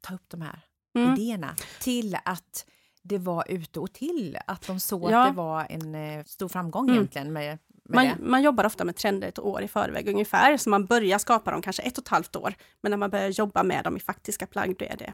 [0.00, 0.60] ta upp de här
[0.94, 1.14] mm.
[1.14, 2.66] idéerna till att
[3.02, 5.22] det var ute och till, att de såg ja.
[5.22, 6.94] att det var en eh, stor framgång mm.
[6.94, 7.58] egentligen med,
[7.88, 11.50] man, man, jobbar ofta med trender ett år i förväg ungefär, så man börjar skapa
[11.50, 12.54] dem kanske ett och ett halvt år.
[12.80, 15.12] Men när man börjar jobba med dem i faktiska plagg, då är det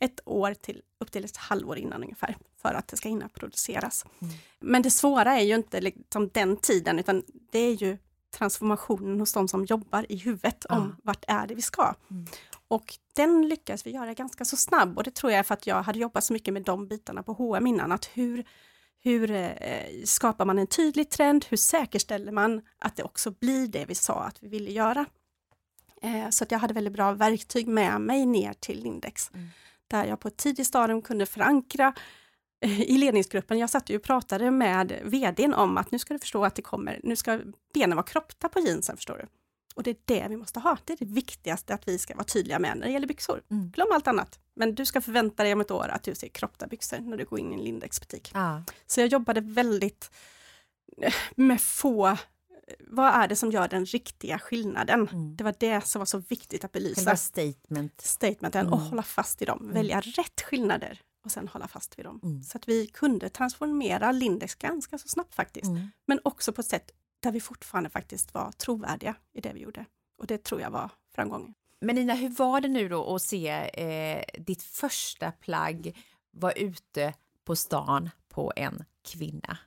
[0.00, 4.06] ett år till upp till ett halvår innan ungefär, för att det ska hinna produceras.
[4.20, 4.34] Mm.
[4.60, 7.98] Men det svåra är ju inte liksom den tiden, utan det är ju
[8.30, 10.76] transformationen hos de som jobbar i huvudet ja.
[10.76, 11.94] om vart är det vi ska.
[12.10, 12.26] Mm.
[12.68, 15.66] Och den lyckades vi göra ganska så snabb och det tror jag är för att
[15.66, 18.44] jag hade jobbat så mycket med de bitarna på H&M innan, att hur,
[19.00, 19.54] hur eh,
[20.04, 21.44] skapar man en tydlig trend?
[21.48, 25.06] Hur säkerställer man att det också blir det vi sa att vi ville göra?
[26.02, 29.48] Eh, så att jag hade väldigt bra verktyg med mig ner till Lindex, mm.
[29.88, 31.94] där jag på ett tidigt stadium kunde förankra
[32.60, 36.20] eh, i ledningsgruppen, jag satt ju och pratade med vdn om att nu ska du
[36.20, 37.40] förstå att det kommer, nu ska
[37.74, 39.26] benen vara kroppta på jeansen förstår du.
[39.78, 40.78] Och det är det vi måste ha.
[40.84, 43.42] Det är det viktigaste att vi ska vara tydliga med när det gäller byxor.
[43.50, 43.70] Mm.
[43.70, 44.38] Glöm allt annat.
[44.54, 47.24] Men du ska förvänta dig om ett år att du ser kroppta byxor när du
[47.24, 48.30] går in i en Lindex butik.
[48.34, 48.60] Ah.
[48.86, 50.10] Så jag jobbade väldigt
[51.02, 52.16] eh, med få
[52.80, 55.08] vad är det som gör den riktiga skillnaden?
[55.08, 55.36] Mm.
[55.36, 57.16] Det var det som var så viktigt att belysa.
[57.16, 58.00] Statement.
[58.00, 58.72] Statementen mm.
[58.72, 59.74] och hålla fast i dem, mm.
[59.74, 62.20] välja rätt skillnader och sen hålla fast vid dem.
[62.22, 62.42] Mm.
[62.42, 65.66] Så att vi kunde transformera Lindex ganska så snabbt faktiskt.
[65.66, 65.90] Mm.
[66.06, 69.84] Men också på ett sätt där vi fortfarande faktiskt var trovärdiga i det vi gjorde.
[70.18, 71.54] Och det tror jag var framgången.
[71.80, 75.96] Men Nina, hur var det nu då att se eh, ditt första plagg
[76.30, 79.58] vara ute på stan på en kvinna?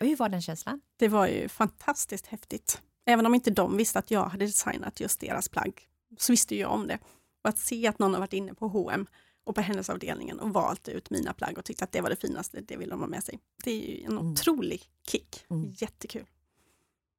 [0.00, 0.80] Och hur var den känslan?
[0.96, 2.82] Det var ju fantastiskt häftigt.
[3.06, 5.88] Även om inte de visste att jag hade designat just deras plagg,
[6.18, 6.98] så visste jag om det.
[7.42, 9.06] Och att se att någon har varit inne på H&M
[9.44, 12.16] och på hennes avdelningen och valt ut mina plagg och tyckte att det var det
[12.16, 13.38] finaste, det vill de ha med sig.
[13.64, 14.32] Det är ju en mm.
[14.32, 15.44] otrolig kick.
[15.50, 15.70] Mm.
[15.76, 16.26] Jättekul.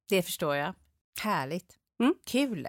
[0.08, 0.74] Det förstår jag.
[1.20, 1.78] Härligt.
[1.98, 2.14] Mm.
[2.24, 2.68] Kul!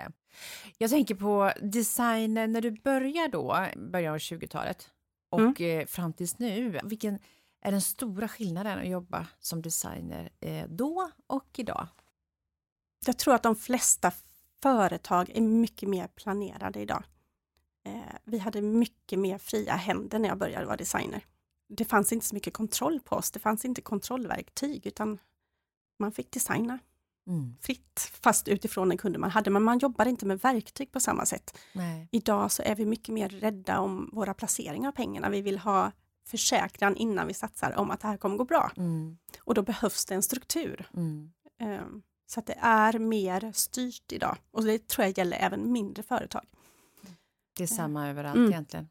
[0.78, 4.90] Jag tänker på designen när du börjar då, början av 20-talet
[5.30, 5.88] och mm.
[5.88, 6.80] Fram tills nu.
[6.84, 7.20] Vilken
[7.62, 11.88] är den stora skillnaden att jobba som designer eh, då och idag?
[13.06, 14.12] Jag tror att de flesta
[14.62, 17.04] företag är mycket mer planerade idag.
[17.86, 21.26] Eh, vi hade mycket mer fria händer när jag började vara designer.
[21.70, 25.20] Det fanns inte så mycket kontroll på oss, det fanns inte kontrollverktyg utan
[26.00, 26.80] man fick designa
[27.28, 27.56] mm.
[27.62, 29.50] fritt, fast utifrån den kunden man hade.
[29.50, 31.58] Men man jobbade inte med verktyg på samma sätt.
[31.74, 32.08] Nej.
[32.12, 35.30] Idag så är vi mycket mer rädda om våra placeringar av pengarna.
[35.30, 35.92] Vi vill ha
[36.28, 38.72] försäkran innan vi satsar om att det här kommer gå bra.
[38.78, 39.18] Mm.
[39.40, 40.90] Och då behövs det en struktur.
[40.94, 41.32] Mm.
[41.62, 46.04] Um, så att det är mer styrt idag och det tror jag gäller även mindre
[46.04, 46.44] företag.
[47.58, 48.10] Det är samma mm.
[48.10, 48.52] överallt mm.
[48.52, 48.90] egentligen.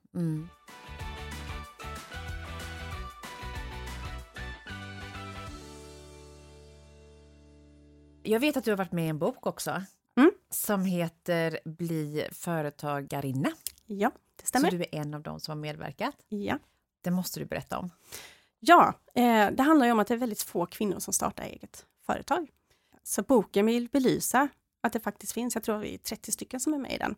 [8.27, 9.83] Jag vet att du har varit med i en bok också
[10.17, 10.31] mm.
[10.51, 13.51] som heter Bli företagarinna.
[13.87, 14.71] Ja, det stämmer.
[14.71, 16.15] Så du är en av dem som har medverkat.
[16.29, 16.59] Ja.
[17.01, 17.91] Det måste du berätta om.
[18.61, 21.87] Ja, eh, det handlar ju om att det är väldigt få kvinnor som startar eget
[22.07, 22.51] företag.
[23.03, 24.49] Så boken vill belysa
[24.81, 27.15] att det faktiskt finns, jag tror vi är 30 stycken som är med i den,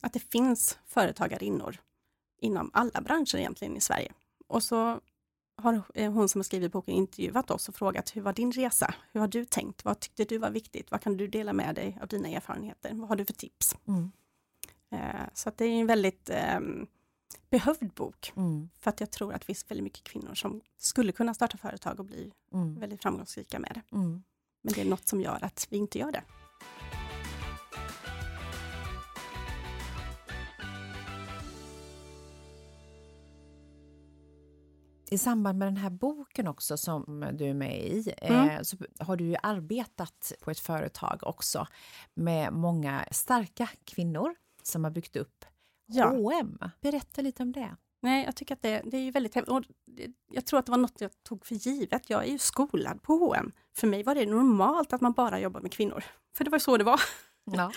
[0.00, 1.76] att det finns företagarinnor
[2.38, 4.12] inom alla branscher egentligen i Sverige.
[4.48, 5.00] Och så
[5.62, 8.94] har eh, hon som har skrivit boken intervjuat oss och frågat hur var din resa?
[9.12, 9.84] Hur har du tänkt?
[9.84, 10.90] Vad tyckte du var viktigt?
[10.90, 12.94] Vad kan du dela med dig av dina erfarenheter?
[12.94, 13.76] Vad har du för tips?
[13.88, 14.10] Mm.
[14.90, 16.60] Eh, så att det är en väldigt eh,
[17.50, 18.32] behövd bok.
[18.36, 18.68] Mm.
[18.78, 21.98] För att jag tror att det finns väldigt mycket kvinnor som skulle kunna starta företag
[21.98, 22.80] och bli mm.
[22.80, 23.96] väldigt framgångsrika med det.
[23.96, 24.22] Mm.
[24.62, 26.22] Men det är något som gör att vi inte gör det.
[35.12, 38.50] I samband med den här boken också som du är med i mm.
[38.50, 41.66] eh, så har du ju arbetat på ett företag också
[42.14, 45.44] med många starka kvinnor som har byggt upp
[45.86, 46.08] ja.
[46.08, 46.58] H&M.
[46.80, 47.76] Berätta lite om det.
[48.02, 49.54] Nej, jag tycker att det, det är väldigt häftigt.
[50.32, 52.10] Jag tror att det var något jag tog för givet.
[52.10, 53.52] Jag är ju skolad på H&M.
[53.76, 56.04] För mig var det normalt att man bara jobbar med kvinnor.
[56.36, 57.00] För det var så det var.
[57.44, 57.72] Ja.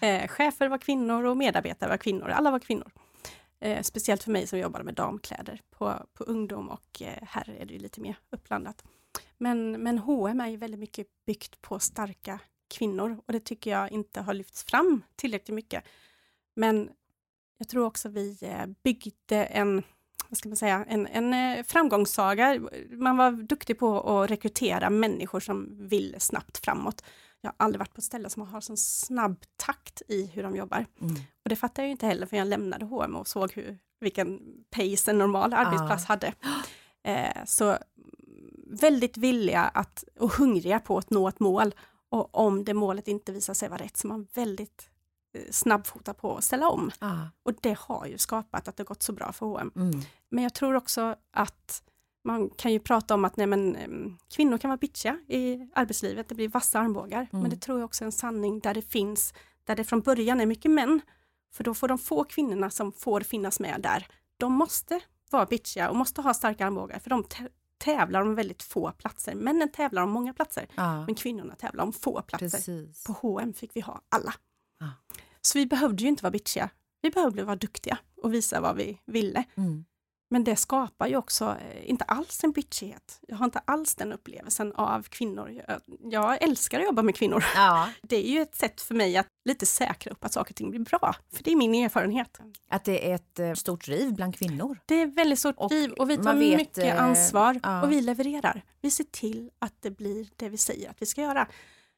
[0.06, 2.28] eh, chefer var kvinnor och medarbetare var kvinnor.
[2.28, 2.92] Alla var kvinnor.
[3.60, 7.66] Eh, speciellt för mig som jobbar med damkläder på, på ungdom och eh, här är
[7.66, 8.84] det ju lite mer uppblandat.
[9.38, 12.38] Men, men H&M är ju väldigt mycket byggt på starka
[12.68, 15.84] kvinnor och det tycker jag inte har lyfts fram tillräckligt mycket.
[16.54, 16.90] Men
[17.58, 19.82] jag tror också vi eh, byggde en,
[20.28, 22.60] vad ska man säga, en, en eh, framgångssaga.
[22.90, 27.04] Man var duktig på att rekrytera människor som vill snabbt framåt.
[27.46, 30.56] Jag har aldrig varit på ett ställe som har så snabb takt i hur de
[30.56, 30.86] jobbar.
[31.00, 31.14] Mm.
[31.14, 35.10] Och det fattar jag inte heller för jag lämnade H&M och såg hur, vilken pace
[35.10, 36.06] en normal arbetsplats ah.
[36.08, 36.34] hade.
[37.04, 37.78] Eh, så
[38.66, 41.74] väldigt villiga att, och hungriga på att nå ett mål.
[42.08, 44.90] Och om det målet inte visar sig vara rätt så man väldigt
[45.34, 46.90] eh, snabbfota på att ställa om.
[46.98, 47.18] Ah.
[47.42, 49.72] Och det har ju skapat att det gått så bra för H&M.
[49.76, 50.00] Mm.
[50.28, 51.82] Men jag tror också att
[52.26, 56.34] man kan ju prata om att nej, men, kvinnor kan vara bitchiga i arbetslivet, det
[56.34, 57.28] blir vassa armbågar.
[57.32, 57.42] Mm.
[57.42, 59.34] Men det tror jag också är en sanning där det finns,
[59.64, 61.00] där det från början är mycket män.
[61.54, 65.90] För då får de få kvinnorna som får finnas med där, de måste vara bitchiga
[65.90, 67.24] och måste ha starka armbågar för de
[67.78, 69.34] tävlar om väldigt få platser.
[69.34, 71.06] Männen tävlar om många platser, ja.
[71.06, 72.48] men kvinnorna tävlar om få platser.
[72.48, 73.04] Precis.
[73.04, 74.34] På H&M fick vi ha alla.
[74.78, 74.90] Ja.
[75.40, 76.70] Så vi behövde ju inte vara bitchiga.
[77.02, 79.44] Vi behövde vara duktiga och visa vad vi ville.
[79.56, 79.84] Mm.
[80.28, 83.20] Men det skapar ju också eh, inte alls en bitchighet.
[83.28, 85.62] Jag har inte alls den upplevelsen av kvinnor.
[85.68, 85.80] Jag,
[86.12, 87.44] jag älskar att jobba med kvinnor.
[87.54, 87.88] Ja.
[88.02, 90.70] Det är ju ett sätt för mig att lite säkra upp att saker och ting
[90.70, 91.16] blir bra.
[91.32, 92.40] För det är min erfarenhet.
[92.68, 94.78] Att det är ett eh, stort driv bland kvinnor?
[94.86, 97.82] Det är väldigt stort och driv och vi tar vet, mycket eh, ansvar ja.
[97.82, 98.62] och vi levererar.
[98.80, 101.48] Vi ser till att det blir det vi säger att vi ska göra.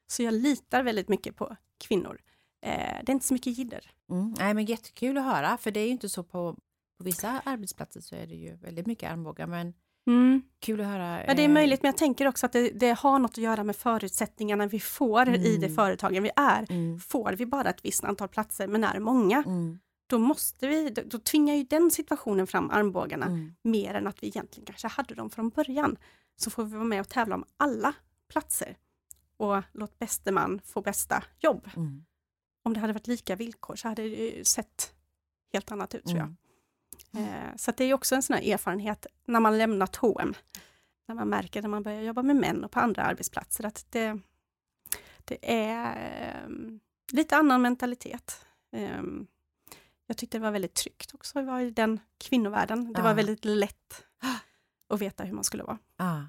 [0.07, 2.21] Så jag litar väldigt mycket på kvinnor.
[2.61, 3.91] Det är inte så mycket jidder.
[4.11, 4.35] Mm.
[4.39, 6.57] Nej, men jättekul att höra, för det är ju inte så på
[6.99, 9.75] på vissa arbetsplatser så är det ju väldigt mycket armbågar men
[10.09, 10.43] Mm.
[10.61, 11.27] Kul att höra.
[11.27, 13.65] Ja, det är möjligt, men jag tänker också att det, det har något att göra
[13.65, 15.41] med förutsättningarna vi får mm.
[15.41, 16.67] i det företagen vi är.
[16.71, 17.01] Mm.
[17.01, 19.79] Får vi bara ett visst antal platser, men är många, mm.
[20.07, 23.55] då måste vi, då, då tvingar ju den situationen fram armbågarna mm.
[23.63, 25.97] mer än att vi egentligen kanske hade dem från början.
[26.37, 27.95] Så får vi vara med och tävla om alla
[28.29, 28.77] platser
[29.37, 31.69] och låt bäste man få bästa jobb.
[31.77, 32.05] Mm.
[32.63, 34.93] Om det hade varit lika villkor så hade det sett
[35.53, 36.35] helt annat ut tror jag.
[37.15, 37.29] Mm.
[37.29, 40.35] Eh, så det är också en sån erfarenhet när man lämnat H&M
[41.09, 44.19] när man märker när man börjar jobba med män och på andra arbetsplatser att det,
[45.25, 46.81] det är um,
[47.13, 48.47] lite annan mentalitet.
[48.73, 49.27] Um,
[50.07, 52.93] jag tyckte det var väldigt tryggt också att vara i den kvinnovärlden.
[52.93, 53.05] Det ah.
[53.05, 54.05] var väldigt lätt
[54.89, 55.79] att veta hur man skulle vara.
[55.97, 56.23] Ah.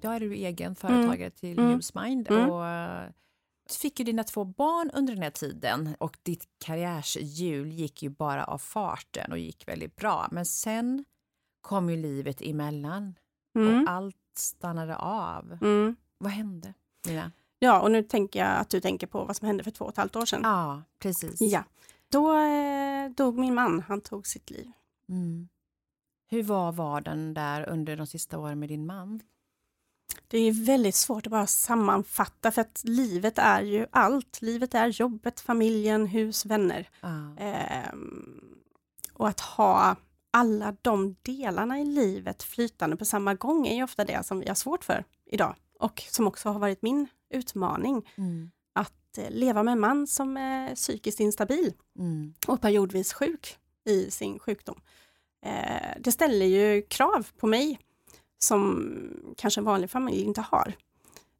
[0.00, 1.30] Då är du egen företagare mm.
[1.30, 1.72] till mm.
[1.72, 2.50] Newsmind mm.
[2.50, 3.10] och eh,
[3.70, 8.44] fick ju dina två barn under den här tiden och ditt karriärshjul gick ju bara
[8.44, 10.28] av farten och gick väldigt bra.
[10.30, 11.04] Men sen
[11.60, 13.14] kom ju livet emellan
[13.58, 13.82] mm.
[13.82, 15.58] och allt stannade av.
[15.60, 15.96] Mm.
[16.18, 16.74] Vad hände,
[17.06, 17.32] Nina?
[17.58, 19.90] Ja, och nu tänker jag att du tänker på vad som hände för två och
[19.90, 20.40] ett halvt år sedan.
[20.44, 21.40] Ja, precis.
[21.40, 21.64] Ja.
[22.08, 24.70] Då eh, dog min man, han tog sitt liv.
[25.08, 25.48] Mm.
[26.30, 29.20] Hur var vardagen där under de sista åren med din man?
[30.30, 34.42] Det är väldigt svårt att bara sammanfatta för att livet är ju allt.
[34.42, 36.88] Livet är jobbet, familjen, hus, vänner.
[37.00, 37.36] Ah.
[37.38, 38.54] Ehm,
[39.12, 39.96] och att ha
[40.30, 44.48] alla de delarna i livet flytande på samma gång är ju ofta det som vi
[44.48, 45.56] har svårt för idag.
[45.78, 48.08] Och som också har varit min utmaning.
[48.16, 48.50] Mm.
[48.72, 52.34] Att eh, leva med en man som är psykiskt instabil mm.
[52.46, 54.80] och periodvis sjuk i sin sjukdom.
[55.42, 57.78] Eh, det ställer ju krav på mig
[58.38, 58.90] som
[59.36, 60.74] kanske en vanlig familj inte har.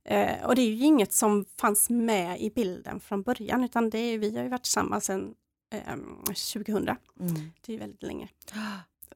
[0.04, 3.98] Eh, och det är ju inget som fanns med i bilden från början utan det
[3.98, 5.34] är, vi har ju varit tillsammans sedan
[5.70, 6.88] eh, 2000.
[7.20, 7.50] Mm.
[7.60, 8.28] Det är väldigt länge.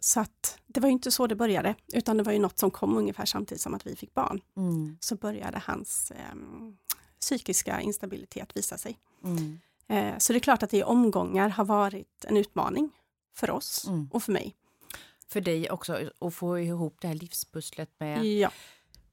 [0.01, 2.71] Så att det var ju inte så det började utan det var ju något som
[2.71, 4.41] kom ungefär samtidigt som att vi fick barn.
[4.57, 4.97] Mm.
[5.01, 6.37] Så började hans eh,
[7.21, 8.99] psykiska instabilitet visa sig.
[9.25, 9.61] Mm.
[9.89, 12.91] Eh, så det är klart att det i omgångar har varit en utmaning
[13.35, 14.09] för oss mm.
[14.13, 14.55] och för mig
[15.33, 18.51] för dig också att få ihop det här livspusslet med ja.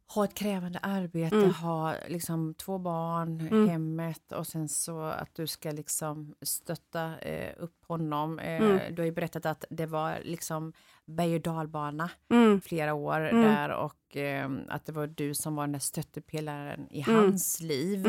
[0.08, 1.54] ha ett krävande arbete, mm.
[1.54, 3.70] ha liksom två barn, mm.
[3.70, 8.40] hemmet och sen så att du ska liksom stötta eh, upp honom.
[8.40, 8.96] Eh, mm.
[8.96, 10.74] Du har ju berättat att det var liksom
[11.06, 12.62] berg och dalbana mm.
[12.62, 13.44] flera år mm.
[13.44, 17.16] där och eh, att det var du som var den där stöttepelaren i mm.
[17.16, 18.08] hans liv.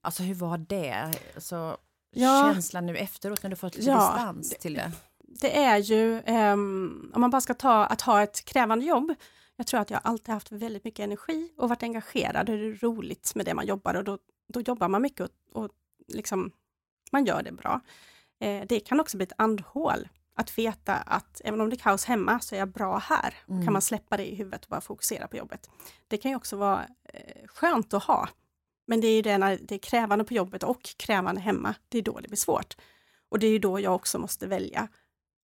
[0.00, 1.14] Alltså hur var det?
[1.34, 1.76] Alltså,
[2.10, 2.50] ja.
[2.52, 4.92] Känslan nu efteråt när du fått lite ja, distans till det?
[5.40, 9.14] Det är ju, um, om man bara ska ta att ha ett krävande jobb,
[9.56, 12.46] jag tror att jag alltid haft väldigt mycket energi och varit engagerad.
[12.46, 14.18] Det är roligt med det man jobbar och då,
[14.48, 15.70] då jobbar man mycket och, och
[16.08, 16.50] liksom,
[17.12, 17.80] man gör det bra.
[18.40, 22.04] Eh, det kan också bli ett andhål att veta att även om det är kaos
[22.04, 23.34] hemma så är jag bra här.
[23.48, 23.64] Mm.
[23.64, 25.70] Kan man släppa det i huvudet och bara fokusera på jobbet.
[26.08, 28.28] Det kan ju också vara eh, skönt att ha.
[28.86, 31.98] Men det är ju det när det är krävande på jobbet och krävande hemma, det
[31.98, 32.76] är då det blir svårt.
[33.28, 34.88] Och det är ju då jag också måste välja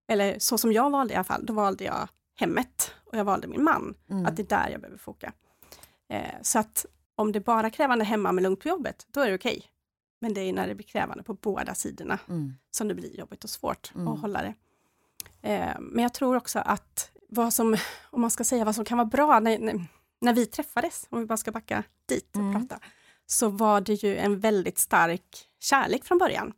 [0.09, 3.49] eller så som jag valde i alla fall, då valde jag hemmet och jag valde
[3.49, 3.95] min man.
[4.11, 4.27] Mm.
[4.27, 5.33] Att det är där jag behöver foka.
[6.09, 9.29] Eh, så att om det bara är krävande hemma med lugnt på jobbet, då är
[9.29, 9.57] det okej.
[9.57, 9.69] Okay.
[10.21, 12.55] Men det är när det blir krävande på båda sidorna mm.
[12.71, 14.09] som det blir jobbigt och svårt mm.
[14.09, 14.55] att hålla det.
[15.43, 17.77] Eh, men jag tror också att vad som,
[18.11, 19.87] om man ska säga vad som kan vara bra, när, när,
[20.21, 22.55] när vi träffades, om vi bara ska backa dit och mm.
[22.55, 22.85] prata,
[23.27, 26.53] så var det ju en väldigt stark kärlek från början.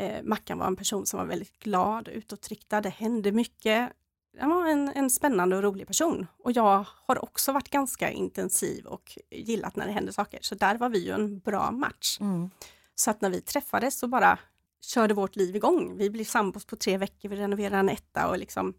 [0.00, 3.92] Eh, Mackan var en person som var väldigt glad, utåtriktad, det hände mycket.
[4.38, 6.26] Han var en, en spännande och rolig person.
[6.38, 10.38] Och jag har också varit ganska intensiv och gillat när det händer saker.
[10.42, 12.18] Så där var vi ju en bra match.
[12.20, 12.50] Mm.
[12.94, 14.38] Så att när vi träffades så bara
[14.80, 15.96] körde vårt liv igång.
[15.96, 18.74] Vi blev sambos på tre veckor, vi renoverade en etta och liksom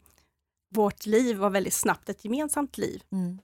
[0.70, 3.04] vårt liv var väldigt snabbt ett gemensamt liv.
[3.12, 3.40] Mm.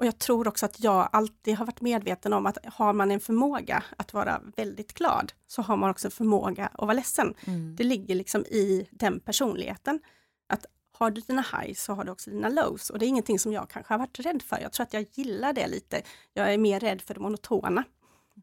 [0.00, 3.20] Och jag tror också att jag alltid har varit medveten om att har man en
[3.20, 7.34] förmåga att vara väldigt glad, så har man också förmåga att vara ledsen.
[7.44, 7.76] Mm.
[7.76, 10.00] Det ligger liksom i den personligheten.
[10.48, 10.66] Att
[10.98, 12.90] har du dina highs så har du också dina lows.
[12.90, 14.58] Och det är ingenting som jag kanske har varit rädd för.
[14.58, 16.02] Jag tror att jag gillar det lite.
[16.32, 17.84] Jag är mer rädd för det monotona,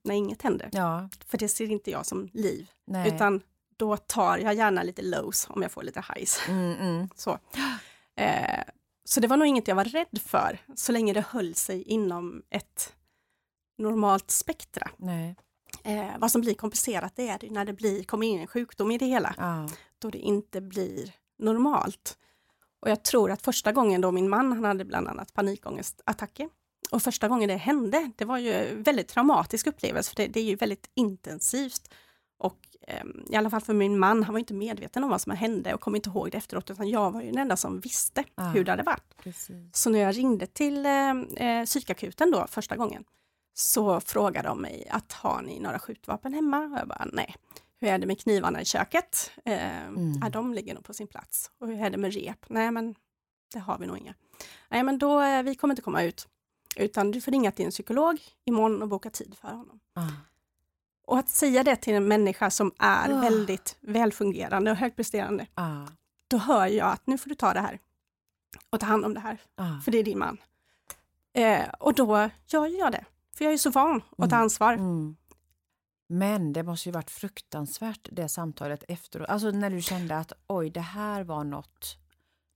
[0.04, 0.70] när inget händer.
[0.72, 1.10] Ja.
[1.26, 2.70] För det ser inte jag som liv.
[2.86, 3.16] Nej.
[3.16, 3.42] Utan
[3.78, 6.40] då tar jag gärna lite lows om jag får lite highs.
[6.48, 7.10] Mm, mm.
[7.16, 7.40] Så.
[8.16, 8.64] Eh,
[9.10, 12.44] så det var nog inget jag var rädd för, så länge det höll sig inom
[12.50, 12.94] ett
[13.78, 14.90] normalt spektra.
[15.84, 18.98] Eh, vad som blir komplicerat det är när det blir, kommer in en sjukdom i
[18.98, 19.68] det hela, ah.
[20.00, 22.18] då det inte blir normalt.
[22.80, 26.50] Och jag tror att första gången då min man, han hade bland annat panikångestattacker,
[26.92, 30.40] och första gången det hände, det var ju en väldigt traumatisk upplevelse, för det, det
[30.40, 31.94] är ju väldigt intensivt
[32.38, 35.32] Och eh, i alla fall för min man, han var inte medveten om vad som
[35.32, 38.24] hände och kom inte ihåg det efteråt, utan jag var ju den enda som visste
[38.36, 39.18] ah, hur det hade varit.
[39.18, 39.76] Precis.
[39.76, 41.10] Så när jag ringde till eh,
[41.48, 43.04] eh, psykakuten då första gången,
[43.54, 46.60] så frågade de mig att har ni några skjutvapen hemma?
[46.60, 47.36] Och jag bara nej.
[47.80, 49.32] Hur är det med knivarna i köket?
[49.46, 50.20] Eh, mm.
[50.22, 51.52] ja, de ligger nog på sin plats.
[51.60, 52.50] Och hur är det med rep?
[52.50, 52.96] Nej men
[53.54, 54.14] det har vi nog inga.
[54.70, 56.28] Nej men då, eh, vi kommer inte komma ut.
[56.76, 59.80] Utan du får ringa till en psykolog imorgon och boka tid för honom.
[59.94, 60.02] Ah.
[61.08, 63.22] Och att säga det till en människa som är ah.
[63.22, 65.48] väldigt välfungerande och högpresterande.
[65.54, 65.88] Ah.
[66.28, 67.80] Då hör jag att nu får du ta det här
[68.70, 69.38] och ta hand om det här.
[69.56, 69.80] Ah.
[69.80, 70.38] För det är din man.
[71.34, 73.06] Eh, och då gör jag det.
[73.38, 74.30] För jag är så van att mm.
[74.30, 74.74] ta ansvar.
[74.74, 75.16] Mm.
[76.10, 79.30] Men det måste ju varit fruktansvärt det samtalet efteråt.
[79.30, 81.98] Alltså när du kände att oj, det här var något,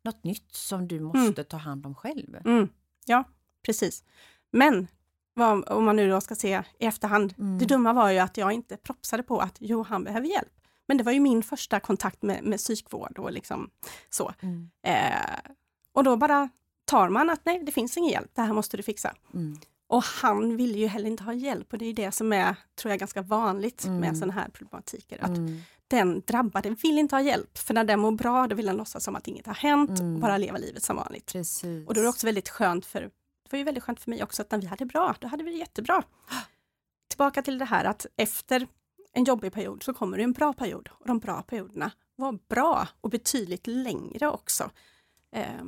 [0.03, 1.45] något nytt som du måste mm.
[1.49, 2.35] ta hand om själv.
[2.45, 2.69] Mm.
[3.05, 3.23] Ja,
[3.65, 4.03] precis.
[4.51, 4.87] Men
[5.33, 7.59] vad, om man nu då ska se i efterhand, mm.
[7.59, 10.53] det dumma var ju att jag inte propsade på att jo, han behöver hjälp.
[10.87, 13.69] Men det var ju min första kontakt med, med psykvård och liksom
[14.09, 14.33] så.
[14.41, 14.69] Mm.
[14.83, 15.51] Eh,
[15.93, 16.49] och då bara
[16.85, 19.15] tar man att nej, det finns ingen hjälp, det här måste du fixa.
[19.33, 19.59] Mm.
[19.87, 22.89] Och han ville ju heller inte ha hjälp och det är det som är, tror
[22.89, 23.99] jag, ganska vanligt mm.
[23.99, 25.17] med sådana här problematiker.
[25.21, 25.61] Att mm.
[25.87, 29.03] Den drabbade vill inte ha hjälp, för när den mår bra då vill den låtsas
[29.03, 30.15] som att inget har hänt mm.
[30.15, 31.31] och bara leva livet som vanligt.
[31.31, 31.87] Precis.
[31.87, 33.09] Och då är det också väldigt skönt för,
[33.51, 35.51] var ju väldigt skönt för mig också att när vi hade bra, då hade vi
[35.51, 36.03] det jättebra.
[37.07, 38.67] Tillbaka till det här att efter
[39.13, 42.87] en jobbig period så kommer det en bra period och de bra perioderna var bra
[43.01, 44.71] och betydligt längre också
[45.31, 45.61] eh,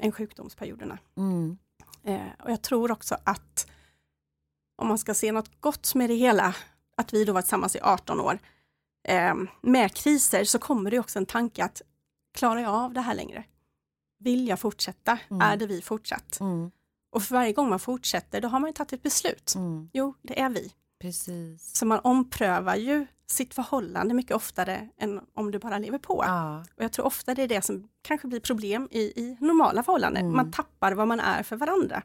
[0.00, 0.98] än sjukdomsperioderna.
[1.16, 1.58] Mm.
[2.04, 3.70] Eh, och jag tror också att
[4.76, 6.54] om man ska se något gott med det hela,
[6.96, 8.38] att vi då var tillsammans i 18 år,
[9.08, 11.82] eh, med kriser så kommer det också en tanke att
[12.34, 13.44] klarar jag av det här längre?
[14.18, 15.18] Vill jag fortsätta?
[15.30, 15.40] Mm.
[15.40, 16.40] Är det vi fortsatt?
[16.40, 16.70] Mm.
[17.10, 19.54] Och för varje gång man fortsätter, då har man ju tagit ett beslut.
[19.56, 19.90] Mm.
[19.92, 20.72] Jo, det är vi.
[21.00, 21.76] Precis.
[21.76, 26.24] Så man omprövar ju sitt förhållande mycket oftare än om du bara lever på.
[26.26, 26.64] Ja.
[26.76, 30.22] Och jag tror ofta det är det som kanske blir problem i, i normala förhållanden.
[30.22, 30.36] Mm.
[30.36, 32.02] Man tappar vad man är för varandra.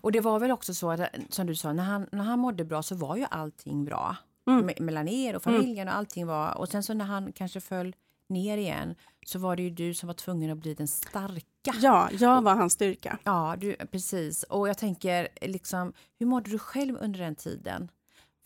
[0.00, 2.64] Och det var väl också så att, som du sa, när han, när han mådde
[2.64, 4.16] bra så var ju allting bra.
[4.46, 4.66] Mm.
[4.66, 6.58] Me mellan er och familjen och allting var...
[6.58, 7.96] Och sen så när han kanske föll
[8.32, 8.94] ner igen
[9.26, 11.74] så var det ju du som var tvungen att bli den starka.
[11.80, 13.18] Ja, jag var hans styrka.
[13.24, 14.42] Ja, du, precis.
[14.42, 17.90] Och jag tänker, liksom, hur mådde du själv under den tiden?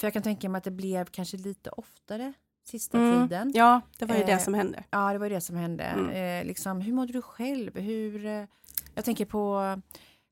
[0.01, 2.33] För jag kan tänka mig att det blev kanske lite oftare
[2.65, 3.29] sista mm.
[3.29, 3.53] tiden.
[3.55, 4.85] Ja, det var ju eh, det som hände.
[4.91, 5.85] Ja, det var det som hände.
[5.85, 6.11] Mm.
[6.11, 7.79] Eh, liksom, hur mådde du själv?
[7.79, 8.45] Hur, eh,
[8.95, 9.77] jag tänker på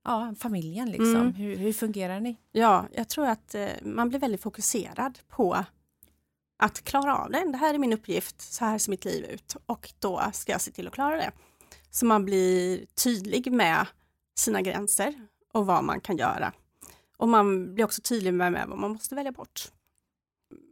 [0.04, 1.16] ja, familjen, liksom.
[1.16, 1.32] Mm.
[1.32, 2.36] Hur, hur fungerar ni?
[2.52, 5.64] Ja, jag tror att eh, man blir väldigt fokuserad på
[6.56, 7.44] att klara av det.
[7.52, 10.60] Det här är min uppgift, så här ser mitt liv ut och då ska jag
[10.60, 11.32] se till att klara det.
[11.90, 13.86] Så man blir tydlig med
[14.38, 15.14] sina gränser
[15.52, 16.52] och vad man kan göra.
[17.16, 19.70] Och man blir också tydlig med, med vad man måste välja bort.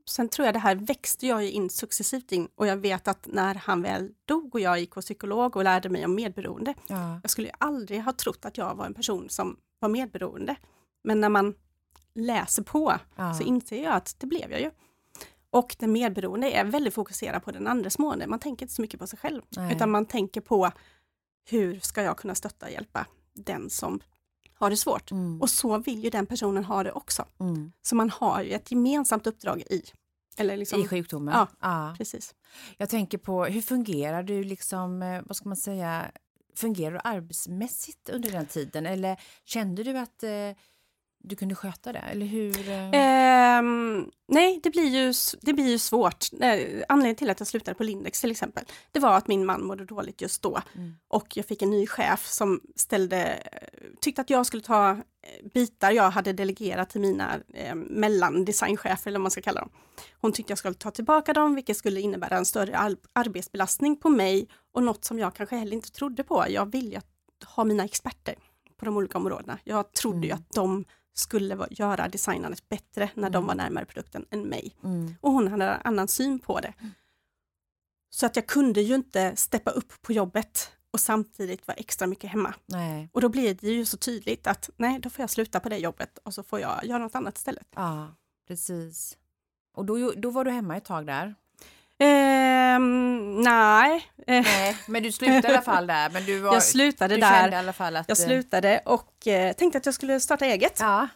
[0.06, 3.54] Sen tror jag det här växte jag in successivt in och jag vet att när
[3.54, 6.74] han väl dog och jag gick hos psykolog och lärde mig om medberoende.
[6.86, 7.20] Ja.
[7.22, 10.56] Jag skulle aldrig ha trott att jag var en person som var medberoende.
[11.04, 11.54] Men när man
[12.14, 13.34] läser på ja.
[13.34, 14.70] så inser jag att det blev jag ju.
[15.52, 18.26] Och den medberoende är väldigt fokuserad på den andres mående.
[18.26, 19.76] Man tänker inte så mycket på sig själv, Nej.
[19.76, 20.70] utan man tänker på
[21.44, 24.00] hur ska jag kunna stötta och hjälpa den som
[24.54, 25.10] har det svårt.
[25.10, 25.40] Mm.
[25.40, 27.24] Och så vill ju den personen ha det också.
[27.40, 27.72] Mm.
[27.82, 29.82] Så man har ju ett gemensamt uppdrag i
[30.36, 31.34] eller liksom, I sjukdomen?
[31.34, 32.34] Ja, ja, precis.
[32.76, 36.10] Jag tänker på, hur fungerar du liksom, eh, vad ska man säga,
[36.56, 38.86] fungerar du arbetsmässigt under den tiden?
[38.86, 40.30] Eller kände du att eh,
[41.24, 41.98] du kunde sköta det?
[41.98, 42.68] Eller hur?
[42.70, 43.62] Eh,
[44.28, 46.26] nej, det blir, ju, det blir ju svårt.
[46.88, 49.84] Anledningen till att jag slutade på Lindex till exempel, det var att min man mådde
[49.84, 50.60] dåligt just då.
[50.74, 50.94] Mm.
[51.08, 53.42] Och jag fick en ny chef som ställde,
[54.00, 54.96] tyckte att jag skulle ta eh,
[55.54, 59.70] bitar jag hade delegerat till mina eh, mellandesignchefer, eller vad man ska kalla dem.
[60.20, 64.08] Hon tyckte jag skulle ta tillbaka dem, vilket skulle innebära en större ar arbetsbelastning på
[64.08, 66.44] mig och något som jag kanske heller inte trodde på.
[66.48, 67.00] Jag vill ju
[67.46, 68.34] ha mina experter
[68.76, 69.58] på de olika områdena.
[69.64, 70.28] Jag trodde mm.
[70.28, 70.84] ju att de
[71.14, 73.32] skulle göra designandet bättre när mm.
[73.32, 74.76] de var närmare produkten än mig.
[74.84, 75.14] Mm.
[75.20, 76.74] Och hon hade en annan syn på det.
[76.78, 76.92] Mm.
[78.10, 82.30] Så att jag kunde ju inte steppa upp på jobbet och samtidigt vara extra mycket
[82.30, 82.54] hemma.
[82.66, 83.08] Nej.
[83.12, 85.78] Och då blir det ju så tydligt att nej, då får jag sluta på det
[85.78, 87.68] jobbet och så får jag göra något annat istället.
[87.74, 88.14] Ja,
[88.48, 89.18] precis.
[89.74, 91.34] Och då, då var du hemma ett tag där?
[92.76, 94.06] Um, nej.
[94.26, 94.76] nej.
[94.86, 96.10] Men du slutade i alla fall där?
[96.10, 97.52] Men du var, jag slutade du där.
[97.52, 100.80] I alla fall att, jag slutade och eh, tänkte att jag skulle starta eget.
[100.80, 101.08] Ja,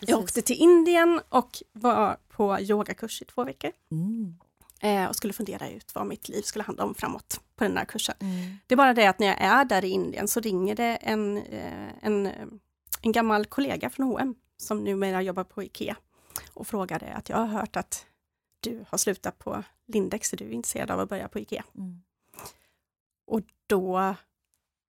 [0.00, 3.70] jag åkte till Indien och var på yogakurs i två veckor.
[3.90, 4.36] Mm.
[4.80, 7.84] Eh, och skulle fundera ut vad mitt liv skulle handla om framåt på den här
[7.84, 8.14] kursen.
[8.20, 8.56] Mm.
[8.66, 11.36] Det är bara det att när jag är där i Indien så ringer det en,
[11.36, 12.30] eh, en,
[13.02, 15.96] en gammal kollega från H&M som numera jobbar på IKEA
[16.54, 18.06] och frågade att jag har hört att
[18.64, 21.64] du har slutat på Lindex, är du intresserad av att börja på IKEA?
[21.74, 22.02] Mm.
[23.26, 24.14] Och då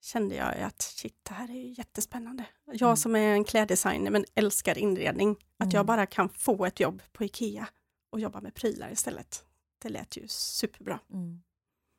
[0.01, 2.45] kände jag att shit, det här är ju jättespännande.
[2.65, 2.97] Jag mm.
[2.97, 5.85] som är en kläddesigner men älskar inredning, att jag mm.
[5.85, 7.67] bara kan få ett jobb på IKEA
[8.09, 9.45] och jobba med prylar istället.
[9.77, 10.99] Det lät ju superbra.
[11.13, 11.41] Mm.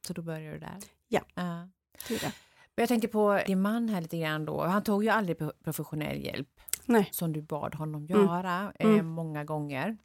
[0.07, 0.79] Så då började du där?
[1.09, 1.67] Ja, uh.
[2.09, 2.33] det det.
[2.75, 4.65] Jag tänker på din man här lite grann då.
[4.65, 7.09] Han tog ju aldrig professionell hjälp Nej.
[7.13, 8.27] som du bad honom mm.
[8.27, 8.97] göra mm.
[8.97, 9.97] Eh, många gånger.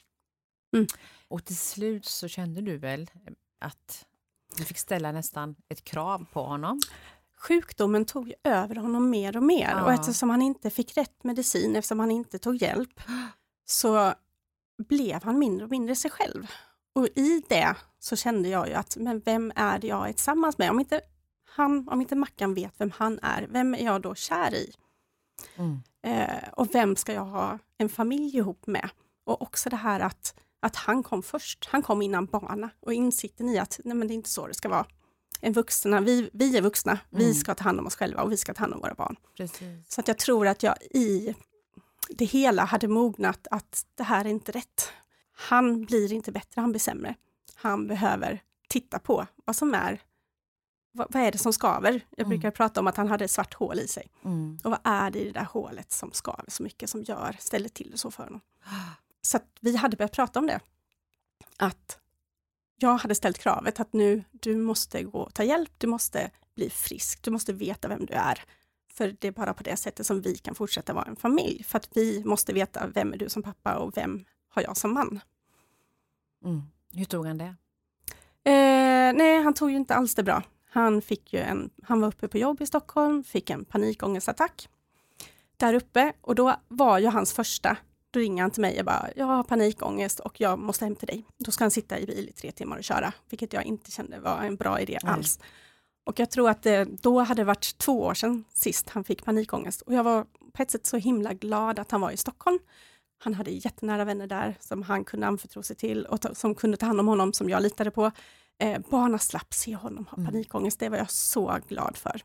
[0.73, 0.87] Mm.
[1.27, 3.09] Och till slut så kände du väl
[3.59, 4.05] att
[4.57, 6.79] du fick ställa nästan ett krav på honom?
[7.37, 9.83] Sjukdomen tog över honom mer och mer ja.
[9.83, 13.01] och eftersom han inte fick rätt medicin, eftersom han inte tog hjälp,
[13.65, 14.13] så
[14.87, 16.47] blev han mindre och mindre sig själv.
[16.93, 20.57] Och i det så kände jag ju att, men vem är det jag är tillsammans
[20.57, 20.69] med?
[20.69, 21.01] Om inte
[21.43, 24.73] han, om inte Mackan vet vem han är, vem är jag då kär i?
[25.55, 25.81] Mm.
[26.03, 28.89] Eh, och vem ska jag ha en familj ihop med?
[29.23, 33.49] Och också det här att, att han kom först, han kom innan barna och insikten
[33.49, 34.85] i att nej men det är inte så det ska vara.
[35.39, 37.25] En vuxna, vi, vi är vuxna, mm.
[37.25, 39.15] vi ska ta hand om oss själva och vi ska ta hand om våra barn.
[39.37, 39.93] Precis.
[39.93, 41.35] Så att jag tror att jag i
[42.09, 44.89] det hela hade mognat att det här är inte rätt.
[45.33, 47.15] Han blir inte bättre, han blir sämre.
[47.55, 50.01] Han behöver titta på vad som är
[50.91, 52.05] vad, vad är det som skaver?
[52.09, 52.29] Jag mm.
[52.29, 54.07] brukar prata om att han hade ett svart hål i sig.
[54.25, 54.59] Mm.
[54.63, 57.69] Och vad är det i det där hålet som skaver så mycket, som gör, ställer
[57.69, 58.41] till det så för honom?
[59.21, 60.59] Så vi hade börjat prata om det.
[61.57, 61.99] Att
[62.75, 66.69] jag hade ställt kravet att nu, du måste gå och ta hjälp, du måste bli
[66.69, 68.43] frisk, du måste veta vem du är.
[68.93, 71.63] För det är bara på det sättet som vi kan fortsätta vara en familj.
[71.63, 74.93] För att vi måste veta vem är du som pappa och vem har jag som
[74.93, 75.19] man.
[76.43, 76.61] Mm.
[76.93, 77.55] Hur tog han det?
[78.43, 80.43] Eh, nej, han tog ju inte alls det bra.
[80.69, 84.69] Han, fick ju en, han var uppe på jobb i Stockholm, fick en panikångestattack
[85.57, 87.77] där uppe och då var ju hans första,
[88.11, 91.07] då ringer han till mig och bara, jag har panikångest och jag måste hem till
[91.07, 91.25] dig.
[91.37, 94.19] Då ska han sitta i bil i tre timmar och köra, vilket jag inte kände
[94.19, 95.13] var en bra idé mm.
[95.13, 95.39] alls.
[96.05, 99.81] Och jag tror att det då hade varit två år sedan sist han fick panikångest
[99.81, 102.59] och jag var på ett sätt så himla glad att han var i Stockholm.
[103.23, 106.85] Han hade jättenära vänner där som han kunde anförtro sig till och som kunde ta
[106.85, 108.11] hand om honom, som jag litade på.
[108.59, 110.31] Eh, barnen slapp se honom ha mm.
[110.31, 112.21] panikångest, det var jag så glad för.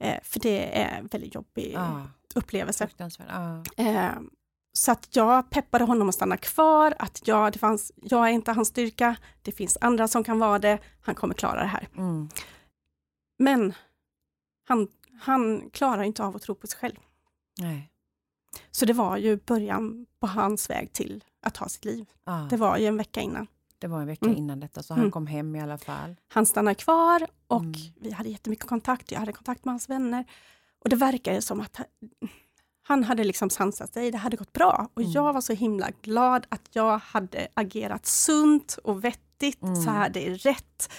[0.00, 2.02] Eh, för det är en väldigt jobbig ah.
[2.34, 2.88] upplevelse.
[3.28, 3.62] Ah.
[3.76, 4.12] Eh,
[4.72, 8.52] så att jag peppade honom att stanna kvar, att jag, det fanns, jag är inte
[8.52, 11.88] hans styrka, det finns andra som kan vara det, han kommer klara det här.
[11.96, 12.28] Mm.
[13.38, 13.74] Men
[14.68, 14.88] han,
[15.20, 16.96] han klarar inte av att tro på sig själv.
[17.60, 17.90] Nej.
[18.70, 22.08] Så det var ju början på hans väg till att ta sitt liv.
[22.24, 22.42] Ah.
[22.42, 23.46] Det var ju en vecka innan.
[23.78, 24.38] Det var en vecka mm.
[24.38, 25.10] innan detta, så han mm.
[25.10, 26.16] kom hem i alla fall.
[26.28, 27.80] Han stannade kvar och mm.
[28.00, 29.12] vi hade jättemycket kontakt.
[29.12, 30.24] Jag hade kontakt med hans vänner.
[30.78, 31.80] Och det verkade som att
[32.90, 34.88] han hade liksom sansat sig, det hade gått bra.
[34.94, 35.12] Och mm.
[35.12, 39.76] jag var så himla glad att jag hade agerat sunt och vettigt, mm.
[39.76, 40.92] så här, det är rätt.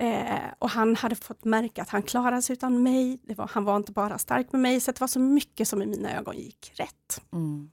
[0.00, 3.18] Eh, och han hade fått märka att han klarade sig utan mig.
[3.22, 5.82] Det var, han var inte bara stark med mig, så det var så mycket som
[5.82, 7.22] i mina ögon gick rätt.
[7.32, 7.70] Mm.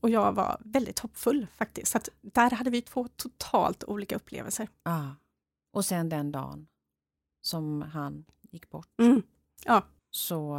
[0.00, 1.92] Och jag var väldigt hoppfull faktiskt.
[1.92, 4.68] Så att där hade vi två totalt olika upplevelser.
[4.82, 5.08] Ah.
[5.72, 6.66] Och sen den dagen
[7.42, 9.22] som han gick bort, mm.
[9.64, 9.82] ja.
[10.10, 10.58] så,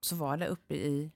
[0.00, 1.12] så var det uppe i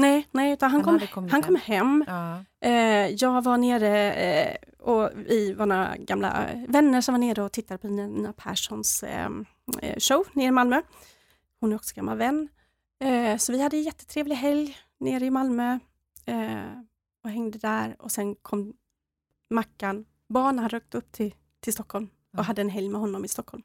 [0.00, 2.04] Nej, nej utan han, han, kom, han kom hem.
[2.06, 2.44] Ja.
[2.60, 7.52] Eh, jag var nere eh, och vi var några gamla vänner som var nere och
[7.52, 9.30] tittade på Nina Perssons eh,
[9.98, 10.82] show nere i Malmö.
[11.60, 12.48] Hon är också gammal vän.
[13.38, 15.78] Så vi hade en jättetrevlig helg nere i Malmö
[17.24, 18.72] och hängde där och sen kom
[19.50, 20.04] Mackan.
[20.28, 22.42] Barnen hade åkt upp till, till Stockholm och ja.
[22.42, 23.62] hade en helg med honom i Stockholm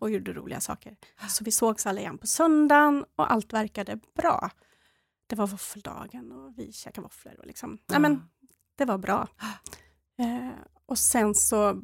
[0.00, 0.96] och gjorde roliga saker.
[1.28, 4.50] Så vi sågs alla igen på söndagen och allt verkade bra.
[5.26, 7.40] Det var våffeldagen och vi käkade våfflor.
[7.40, 7.78] Och liksom.
[7.86, 7.98] ja.
[7.98, 8.28] men,
[8.76, 9.28] det var bra.
[10.18, 10.50] Eh,
[10.86, 11.82] och sen så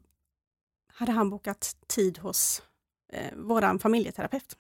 [0.93, 2.63] hade han bokat tid hos
[3.13, 4.57] eh, vår familjeterapeut.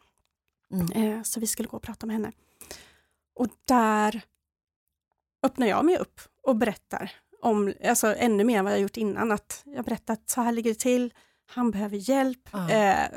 [0.72, 0.92] Mm.
[0.92, 2.32] Eh, så vi skulle gå och prata med henne.
[3.34, 4.22] Och där
[5.42, 7.12] öppnar jag mig upp och berättar
[7.42, 10.52] om, alltså ännu mer än vad jag gjort innan, att jag berättar att så här
[10.52, 11.14] ligger det till,
[11.46, 12.48] han behöver hjälp.
[12.50, 12.70] Ah.
[12.70, 13.10] Eh,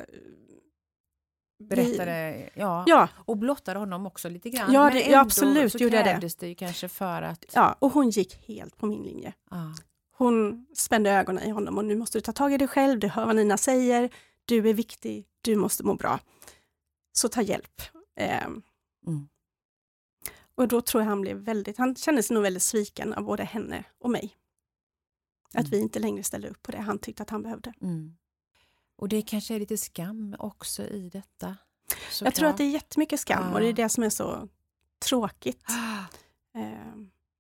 [1.60, 2.84] Berättade, ja.
[2.88, 3.10] ja.
[3.16, 4.74] Och blottade honom också lite grann.
[4.74, 6.40] Ja, det, men ändå ja, absolut så gjorde jag det.
[6.40, 7.46] det ju kanske för att...
[7.54, 9.34] Ja, och hon gick helt på min linje.
[9.50, 9.70] Ah.
[10.18, 13.08] Hon spände ögonen i honom och nu måste du ta tag i dig själv, du
[13.08, 14.10] hör vad Nina säger,
[14.46, 16.20] du är viktig, du måste må bra.
[17.12, 17.82] Så ta hjälp.
[18.20, 18.46] Eh,
[19.08, 19.28] mm.
[20.56, 23.44] Och då tror jag han blev väldigt, han kände sig nog väldigt sviken av både
[23.44, 24.36] henne och mig.
[25.54, 25.72] Att mm.
[25.72, 27.74] vi inte längre ställde upp på det han tyckte att han behövde.
[27.82, 28.16] Mm.
[28.96, 31.58] Och det kanske är lite skam också i detta?
[32.12, 33.54] Så jag tror att det är jättemycket skam ah.
[33.54, 34.48] och det är det som är så
[35.00, 35.66] tråkigt.
[36.56, 36.94] Eh,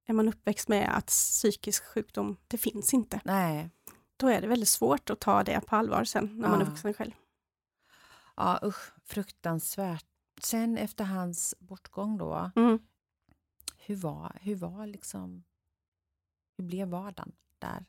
[0.05, 3.21] är man uppväxt med att psykisk sjukdom, det finns inte.
[3.25, 3.69] Nej.
[4.17, 6.51] då är det väldigt svårt att ta det på allvar sen när ja.
[6.51, 7.11] man är vuxen själv.
[8.35, 10.05] Ja usch, fruktansvärt.
[10.41, 12.79] Sen efter hans bortgång då, mm.
[13.77, 15.43] hur var, hur var liksom,
[16.57, 17.85] hur blev vardagen där?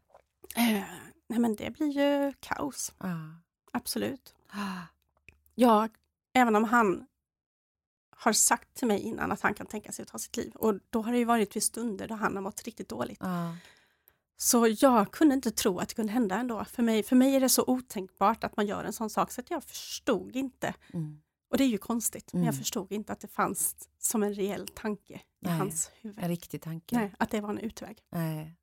[0.56, 0.84] Eh,
[1.26, 2.94] nej men det blir ju kaos.
[2.98, 3.43] Ah.
[3.74, 4.34] Absolut.
[4.48, 4.80] Ah.
[5.56, 5.88] Ja,
[6.32, 7.06] även om han
[8.10, 10.52] har sagt till mig innan att han kan tänka sig att ta sitt liv.
[10.54, 13.18] Och då har det ju varit vid stunder då han har mått riktigt dåligt.
[13.20, 13.56] Ah.
[14.36, 16.64] Så jag kunde inte tro att det kunde hända ändå.
[16.64, 19.40] För mig, för mig är det så otänkbart att man gör en sån sak så
[19.40, 20.74] att jag förstod inte.
[20.92, 21.20] Mm.
[21.48, 22.40] Och det är ju konstigt, mm.
[22.40, 22.62] men jag mm.
[22.62, 26.18] förstod inte att det fanns som en reell tanke i Nej, hans huvud.
[26.22, 26.96] En riktig tanke.
[26.96, 27.98] Nej, att det var en utväg.
[28.10, 28.56] Nej.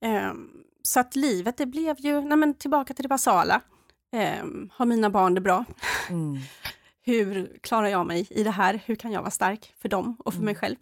[0.00, 3.60] Um, så att livet det blev ju, nej men tillbaka till det basala.
[4.42, 5.64] Um, har mina barn det bra?
[6.08, 6.38] Mm.
[7.02, 8.80] Hur klarar jag mig i det här?
[8.84, 10.60] Hur kan jag vara stark för dem och för mig mm.
[10.60, 10.76] själv?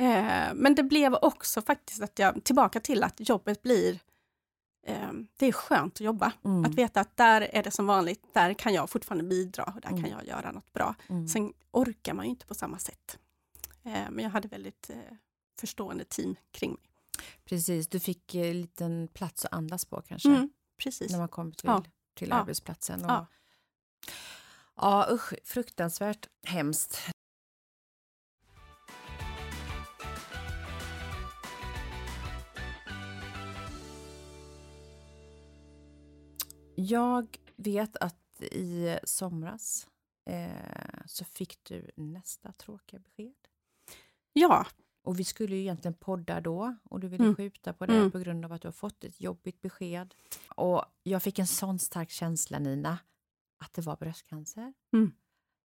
[0.00, 4.00] Uh, men det blev också faktiskt att jag, tillbaka till att jobbet blir
[4.88, 6.32] um, det är skönt att jobba.
[6.44, 6.64] Mm.
[6.64, 9.88] Att veta att där är det som vanligt, där kan jag fortfarande bidra och där
[9.88, 10.02] mm.
[10.02, 10.94] kan jag göra något bra.
[11.08, 11.28] Mm.
[11.28, 13.18] Sen orkar man ju inte på samma sätt.
[13.86, 15.16] Uh, men jag hade väldigt uh,
[15.60, 16.93] förstående team kring mig.
[17.44, 20.28] Precis, du fick en liten plats att andas på kanske?
[20.28, 20.50] Mm,
[20.82, 21.10] precis.
[21.10, 21.84] När man kom till, ja.
[22.14, 22.34] till ja.
[22.34, 23.04] arbetsplatsen.
[23.04, 23.26] Och, ja.
[24.76, 26.98] ja, usch, fruktansvärt hemskt.
[36.76, 39.86] Jag vet att i somras
[40.30, 43.34] eh, så fick du nästa tråkiga besked.
[44.32, 44.66] Ja,
[45.04, 47.36] och vi skulle ju egentligen podda då och du ville mm.
[47.36, 48.10] skjuta på det mm.
[48.10, 50.14] på grund av att du har fått ett jobbigt besked.
[50.48, 52.98] Och jag fick en sån stark känsla Nina,
[53.58, 54.72] att det var bröstcancer.
[54.92, 55.12] Mm.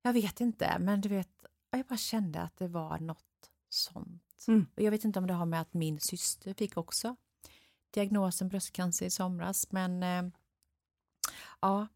[0.02, 1.30] Jag vet inte, men du vet,
[1.72, 4.46] jag bara kände att det var något sånt.
[4.48, 4.66] Mm.
[4.76, 7.16] Och jag vet inte om det har med att min syster fick också
[7.92, 10.32] diagnosen bröstcancer i somras, men eh,
[11.62, 11.88] ja,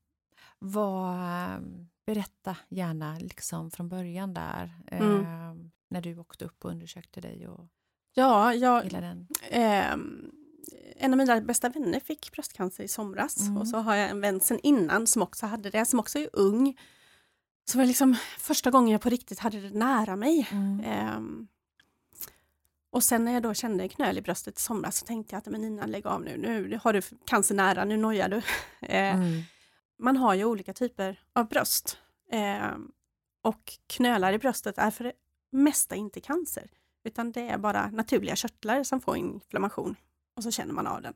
[0.60, 1.62] vad,
[2.06, 4.72] berätta gärna liksom från början där.
[4.88, 5.26] Mm.
[5.26, 5.53] Eh,
[5.94, 7.48] när du åkte upp och undersökte dig?
[7.48, 7.68] Och
[8.14, 9.28] ja, jag, den.
[9.50, 9.94] Eh,
[10.96, 13.58] en av mina bästa vänner fick bröstcancer i somras mm.
[13.58, 16.30] och så har jag en vän sen innan som också hade det, som också är
[16.34, 16.80] ung.
[17.66, 20.50] Så var det liksom första gången jag på riktigt hade det nära mig.
[20.52, 20.80] Mm.
[20.80, 21.48] Eh,
[22.92, 25.38] och sen när jag då kände en knöl i bröstet i somras så tänkte jag
[25.38, 28.38] att men Nina lägg av nu, nu har du cancer nära, nu nojar du.
[28.82, 29.42] eh, mm.
[30.00, 31.98] Man har ju olika typer av bröst.
[32.32, 32.78] Eh,
[33.42, 35.14] och knölar i bröstet är för
[35.54, 36.72] mesta inte cancer,
[37.04, 39.96] utan det är bara naturliga körtlar som får inflammation
[40.36, 41.14] och så känner man av den.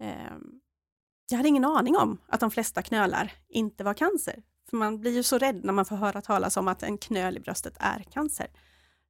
[0.00, 0.60] Ehm,
[1.30, 5.12] jag hade ingen aning om att de flesta knölar inte var cancer, för man blir
[5.12, 8.02] ju så rädd när man får höra talas om att en knöl i bröstet är
[8.02, 8.46] cancer.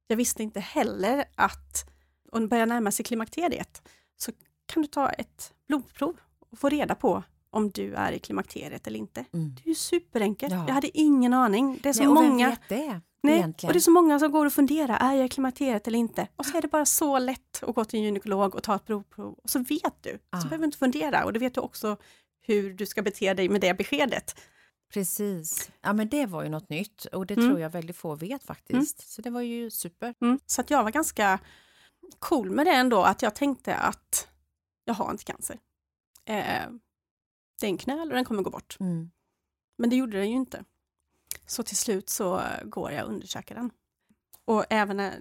[0.07, 1.89] Jag visste inte heller att
[2.31, 4.31] om du börjar närma sig klimakteriet så
[4.65, 6.19] kan du ta ett blodprov
[6.51, 9.25] och få reda på om du är i klimakteriet eller inte.
[9.33, 9.55] Mm.
[9.55, 10.53] Det är ju superenkelt.
[10.53, 10.67] Ja.
[10.67, 11.79] Jag hade ingen aning.
[11.83, 12.49] Det är så Nej, många...
[12.49, 13.01] vet det?
[13.23, 13.69] Nej, egentligen.
[13.69, 16.27] och det är så många som går och funderar, är jag klimakteriet eller inte?
[16.35, 18.85] Och så är det bara så lätt att gå till en gynekolog och ta ett
[18.85, 20.19] blodprov och så vet du.
[20.29, 20.41] Ah.
[20.41, 21.97] Så behöver du inte fundera och du vet du också
[22.41, 24.41] hur du ska bete dig med det beskedet.
[24.93, 25.71] Precis.
[25.81, 27.49] Ja men det var ju något nytt och det mm.
[27.49, 28.99] tror jag väldigt få vet faktiskt.
[28.99, 29.05] Mm.
[29.07, 30.13] Så det var ju super.
[30.21, 30.39] Mm.
[30.45, 31.39] Så att jag var ganska
[32.19, 34.27] cool med det ändå, att jag tänkte att
[34.85, 35.57] jag har inte cancer.
[36.25, 36.69] Eh,
[37.59, 38.77] det är en knöl och den kommer gå bort.
[38.79, 39.11] Mm.
[39.77, 40.63] Men det gjorde den ju inte.
[41.51, 43.71] Så till slut så går jag och undersöker den.
[44.45, 45.13] Och även när,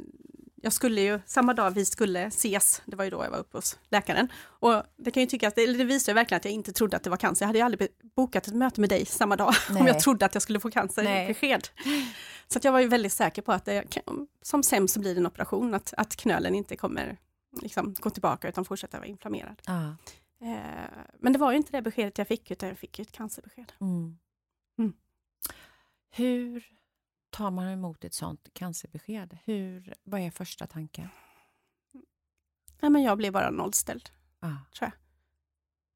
[0.63, 3.59] jag skulle ju, samma dag vi skulle ses, det var ju då jag var uppe
[3.59, 6.73] hos läkaren, och det kan ju tycka att det, det visar verkligen att jag inte
[6.73, 7.45] trodde att det var cancer.
[7.45, 9.81] Jag hade ju aldrig bokat ett möte med dig samma dag Nej.
[9.81, 11.69] om jag trodde att jag skulle få cancerbesked.
[12.49, 13.85] Så att jag var ju väldigt säker på att det,
[14.43, 17.19] som sämst så blir det en operation, att, att knölen inte kommer
[17.63, 19.63] liksom, gå tillbaka utan fortsätta vara inflammerad.
[19.67, 19.89] Ah.
[20.45, 23.73] Eh, men det var ju inte det beskedet jag fick, utan jag fick ett cancerbesked.
[23.81, 24.19] Mm.
[24.79, 24.93] Mm.
[26.11, 26.65] Hur
[27.31, 29.39] tar man emot ett sånt cancerbesked?
[29.45, 31.09] Hur, vad är första tanken?
[32.81, 34.49] Nej, men jag blev bara nollställd, ah.
[34.79, 34.93] tror jag.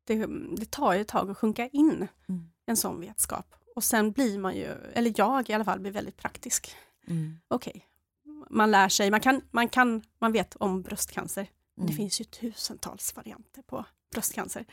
[0.04, 2.50] Det, det, tar ju ett tag att sjunka in mm.
[2.66, 3.54] en sån vetskap.
[3.76, 6.76] Och sen blir man ju, eller jag i alla fall, blir väldigt praktisk.
[7.06, 7.38] Mm.
[7.48, 7.86] Okej,
[8.24, 8.46] okay.
[8.50, 11.50] man lär sig, man kan, man kan, man vet om bröstcancer.
[11.76, 11.86] Mm.
[11.86, 14.64] Det finns ju tusentals varianter på bröstcancer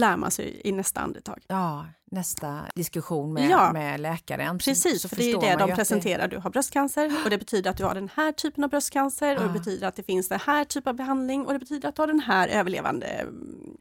[0.00, 1.44] lär man sig i nästa andetag.
[1.46, 4.58] Ja, nästa diskussion med, ja, med läkaren.
[4.58, 6.28] Precis, så, för det är det de presenterar.
[6.28, 6.36] Det...
[6.36, 9.40] Du har bröstcancer och det betyder att du har den här typen av bröstcancer ja.
[9.40, 11.96] och det betyder att det finns den här typen av behandling och det betyder att
[11.96, 13.26] du har den här överlevande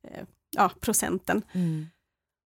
[0.04, 0.24] eh,
[0.56, 1.42] ja, procenten.
[1.52, 1.88] Mm.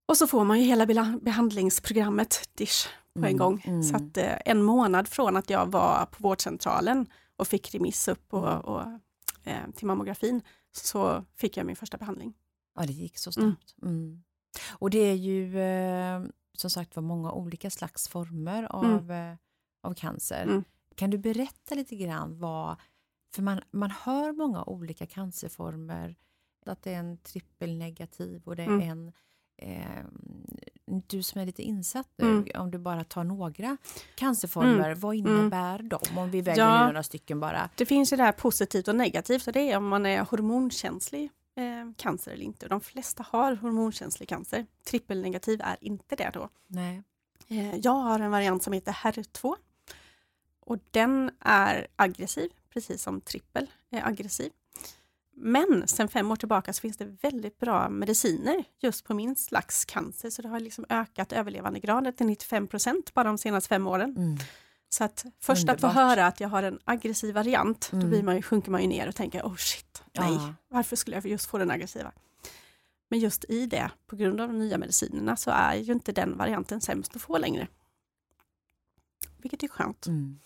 [0.08, 0.86] Och så får man ju hela
[1.22, 3.64] behandlingsprogrammet, DISH, på en mm, gång.
[3.68, 3.84] Mm.
[3.84, 7.08] Så att eh, en månad från att jag var på vårdcentralen
[7.38, 8.60] och fick remiss upp och, mm.
[8.60, 8.82] och
[9.44, 12.34] eh, till mammografin så fick jag min första behandling.
[12.76, 13.76] Ja, det gick så snabbt.
[13.82, 13.96] Mm.
[13.96, 14.24] Mm.
[14.72, 16.24] Och det är ju eh,
[16.58, 19.32] som sagt var många olika slags former av, mm.
[19.32, 19.38] eh,
[19.82, 20.44] av cancer.
[20.44, 20.64] Mm.
[20.96, 22.76] Kan du berätta lite grann vad,
[23.36, 26.16] för man, man hör många olika cancerformer,
[26.66, 28.90] att det är en trippelnegativ och det är mm.
[28.90, 29.14] en
[29.58, 30.06] eh,
[31.08, 32.48] du som är lite insatt nu, mm.
[32.56, 33.78] om du bara tar några
[34.16, 35.00] cancerformer, mm.
[35.00, 35.90] vad innebär mm.
[35.90, 36.18] de?
[36.18, 37.70] Om vi väljer ja, några stycken bara.
[37.76, 41.30] Det finns ju det här positivt och negativt och det är om man är hormonkänslig
[41.56, 42.68] eh, cancer eller inte.
[42.68, 44.66] De flesta har hormonkänslig cancer.
[44.84, 46.50] Trippelnegativ är inte det då.
[46.68, 47.04] Nej.
[47.48, 49.56] Eh, jag har en variant som heter HER2
[50.60, 54.52] och den är aggressiv, precis som trippel är aggressiv.
[55.36, 59.86] Men sen fem år tillbaka så finns det väldigt bra mediciner just på min slags
[59.86, 64.18] cancer, så det har liksom ökat överlevandegraden till 95% bara de senaste fem åren.
[64.18, 64.38] Mm.
[64.94, 65.84] Så att först Underbart.
[65.84, 68.04] att få höra att jag har en aggressiv variant, mm.
[68.04, 70.54] då blir man, sjunker man ju ner och tänker, oh shit, nej, ja.
[70.70, 72.12] varför skulle jag just få den aggressiva?
[73.10, 76.38] Men just i det, på grund av de nya medicinerna, så är ju inte den
[76.38, 77.68] varianten sämst att få längre.
[79.38, 80.08] Vilket är skönt.
[80.08, 80.40] Mm.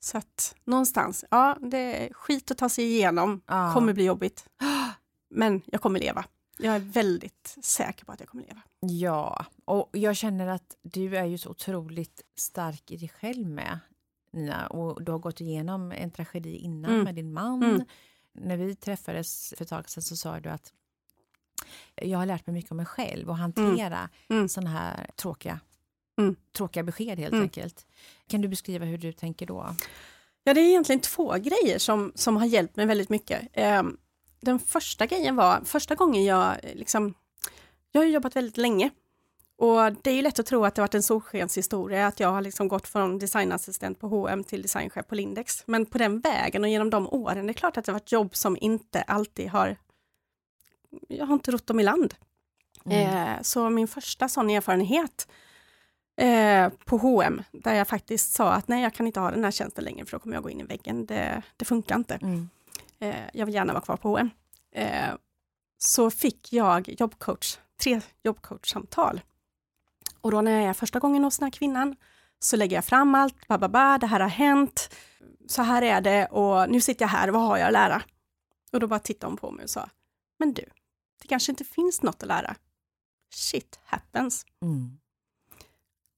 [0.00, 3.72] Så att någonstans, ja det är skit att ta sig igenom, ja.
[3.74, 4.46] kommer bli jobbigt.
[5.30, 6.24] Men jag kommer leva.
[6.58, 8.62] Jag är väldigt säker på att jag kommer leva.
[8.80, 13.78] Ja, och jag känner att du är ju så otroligt stark i dig själv med,
[14.32, 14.66] Nina.
[14.66, 17.04] Och du har gått igenom en tragedi innan mm.
[17.04, 17.62] med din man.
[17.62, 17.84] Mm.
[18.32, 20.72] När vi träffades för ett tag sedan så sa du att
[21.94, 24.10] jag har lärt mig mycket om mig själv och hantera mm.
[24.28, 24.48] mm.
[24.48, 25.60] sådana här tråkiga
[26.18, 26.36] Mm.
[26.52, 27.42] Tråkiga besked helt mm.
[27.42, 27.86] enkelt.
[28.26, 29.76] Kan du beskriva hur du tänker då?
[30.44, 33.42] Ja, det är egentligen två grejer som, som har hjälpt mig väldigt mycket.
[34.42, 37.14] Eh, den första grejen var, första gången jag liksom,
[37.92, 38.90] jag har jobbat väldigt länge
[39.62, 42.40] och det är ju lätt att tro att det varit en solskenshistoria, att jag har
[42.40, 45.62] liksom gått från designassistent på H&M till designchef på Lindex.
[45.66, 48.36] Men på den vägen och genom de åren, det är klart att det varit jobb
[48.36, 49.76] som inte alltid har,
[51.08, 52.14] jag har inte rott dem i land.
[52.84, 53.34] Mm.
[53.36, 55.28] Eh, så min första sån erfarenhet
[56.16, 59.50] eh, på H&M där jag faktiskt sa att nej, jag kan inte ha den här
[59.50, 61.06] tjänsten längre för då kommer jag gå in i väggen.
[61.06, 62.14] Det, det funkar inte.
[62.14, 62.48] Mm.
[63.02, 64.30] Eh, jag vill gärna vara kvar på H&M.
[64.72, 65.14] Eh,
[65.78, 69.20] så fick jag jobbcoach, tre jobbcoachsamtal.
[70.20, 71.96] Och då när jag är första gången hos den här kvinnan
[72.38, 74.94] så lägger jag fram allt, bababa, det här har hänt,
[75.48, 78.02] så här är det och nu sitter jag här, vad har jag att lära?
[78.72, 79.88] Och då bara tittade hon på mig och sa,
[80.38, 80.64] men du,
[81.22, 82.56] det kanske inte finns något att lära.
[83.34, 84.46] Shit happens.
[84.62, 84.98] Mm.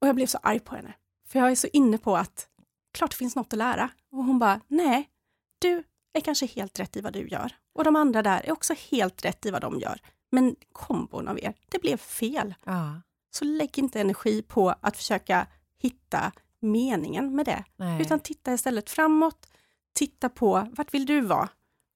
[0.01, 0.95] Och jag blev så arg på henne.
[1.26, 2.49] För jag är så inne på att
[2.93, 3.91] klart det finns något att lära.
[4.11, 5.11] Och hon bara, nej,
[5.59, 5.85] du
[6.15, 7.53] är kanske helt rätt i vad du gör.
[7.73, 10.01] Och de andra där är också helt rätt i vad de gör.
[10.31, 12.55] Men kombon av er, det blev fel.
[12.65, 13.01] Ja.
[13.31, 15.47] Så lägg inte energi på att försöka
[15.79, 17.65] hitta meningen med det.
[17.77, 18.03] Nej.
[18.03, 19.47] Utan titta istället framåt.
[19.93, 21.49] Titta på, vart vill du vara?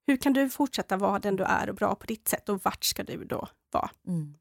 [0.07, 2.85] Hur kan du fortsätta vara den du är och bra på ditt sätt och vart
[2.85, 3.91] ska du då vara?
[4.07, 4.35] Mm.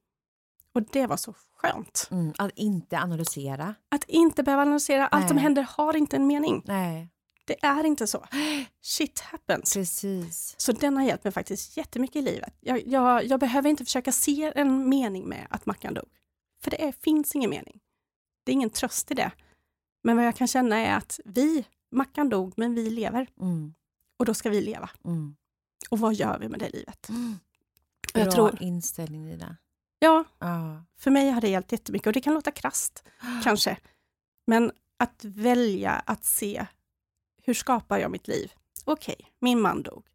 [0.74, 2.08] Och det var så skönt.
[2.12, 3.76] Mm, att inte analysera.
[3.90, 5.00] Att inte behöva analysera.
[5.00, 5.10] Nej.
[5.12, 6.64] Allt som händer har inte en mening.
[6.66, 7.10] Nej.
[7.48, 8.26] Det är inte så.
[8.82, 9.74] Shit happens.
[9.74, 10.56] Precis.
[10.58, 12.54] Så den har hjälpt mig faktiskt jättemycket i livet.
[12.60, 16.10] Jag, jag, jag behöver inte försöka se en mening med att Mackan dog.
[16.64, 17.80] För det är, finns ingen mening.
[18.44, 19.32] Det är ingen tröst i det.
[20.04, 23.28] Men vad jag kan känna är att vi, Mackan dog, men vi lever.
[23.42, 23.74] Mm.
[24.20, 24.90] Och då ska vi leva.
[25.06, 25.36] Mm.
[25.90, 27.10] Och vad gör vi med det livet?
[27.10, 27.40] Mm.
[28.14, 29.58] Bra jag tror, inställning, Nina.
[30.00, 30.76] Ja, ah.
[31.00, 33.42] för mig har det hjälpt jättemycket och det kan låta krast ah.
[33.44, 33.78] kanske.
[34.48, 36.66] Men att välja att se,
[37.48, 38.52] hur skapar jag mitt liv?
[38.86, 40.06] Okej, okay, min man dog.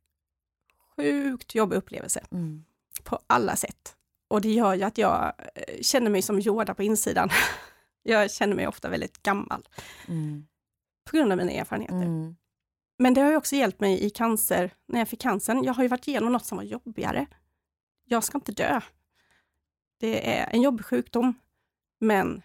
[0.96, 2.64] Sjukt jobbig upplevelse mm.
[3.02, 3.96] på alla sätt.
[4.28, 7.30] Och det gör ju att jag eh, känner mig som Yoda på insidan.
[8.02, 9.68] jag känner mig ofta väldigt gammal.
[10.08, 10.46] Mm.
[11.10, 11.96] På grund av mina erfarenheter.
[11.96, 12.36] Mm.
[12.98, 15.64] Men det har ju också hjälpt mig i cancer, när jag fick cancern.
[15.64, 17.26] Jag har ju varit igenom något som var jobbigare.
[18.04, 18.80] Jag ska inte dö.
[20.00, 21.34] Det är en jobbig sjukdom,
[22.00, 22.42] men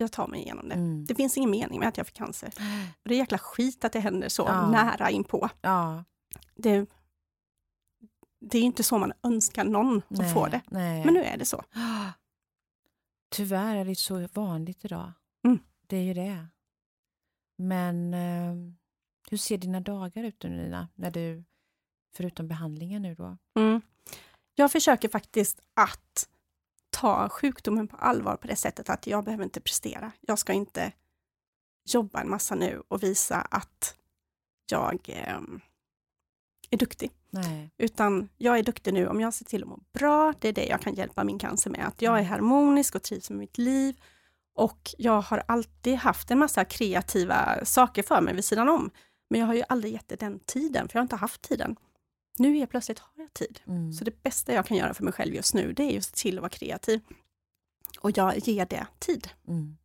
[0.00, 0.74] jag tar mig igenom det.
[0.74, 1.04] Mm.
[1.04, 2.52] Det finns ingen mening med att jag fick cancer.
[3.02, 4.70] Och det är jäkla skit att det händer så ja.
[4.70, 5.48] nära inpå.
[5.60, 6.04] Ja.
[6.54, 6.86] Det,
[8.40, 10.62] det är inte så man önskar någon nej, att få det.
[10.68, 11.04] Nej.
[11.04, 11.64] Men nu är det så.
[13.30, 15.12] Tyvärr är det så vanligt idag.
[15.44, 15.58] Mm.
[15.86, 16.46] Det är ju det.
[17.58, 18.54] Men eh,
[19.30, 21.44] hur ser dina dagar ut nu Nina, när du,
[22.16, 23.36] förutom behandlingen nu då?
[23.58, 23.80] Mm.
[24.54, 26.28] Jag försöker faktiskt att
[27.00, 30.12] ta sjukdomen på allvar på det sättet att jag behöver inte prestera.
[30.20, 30.92] Jag ska inte
[31.88, 33.96] jobba en massa nu och visa att
[34.70, 35.40] jag eh,
[36.70, 37.10] är duktig.
[37.30, 37.70] Nej.
[37.78, 40.34] Utan jag är duktig nu om jag ser till att må bra.
[40.40, 41.86] Det är det jag kan hjälpa min cancer med.
[41.86, 42.30] Att jag är mm.
[42.30, 43.96] harmonisk och trivs med mitt liv.
[44.54, 48.90] Och jag har alltid haft en massa kreativa saker för mig vid sidan om.
[49.30, 51.76] Men jag har ju aldrig gett det den tiden, för jag har inte haft tiden.
[52.40, 53.60] Nu helt plötsligt har jag tid.
[53.66, 53.92] Mm.
[53.92, 56.38] Så det bästa jag kan göra för mig själv just nu, det är just till
[56.38, 57.00] att vara kreativ.
[58.00, 59.28] Och jag ger det tid.
[59.48, 59.76] Mm.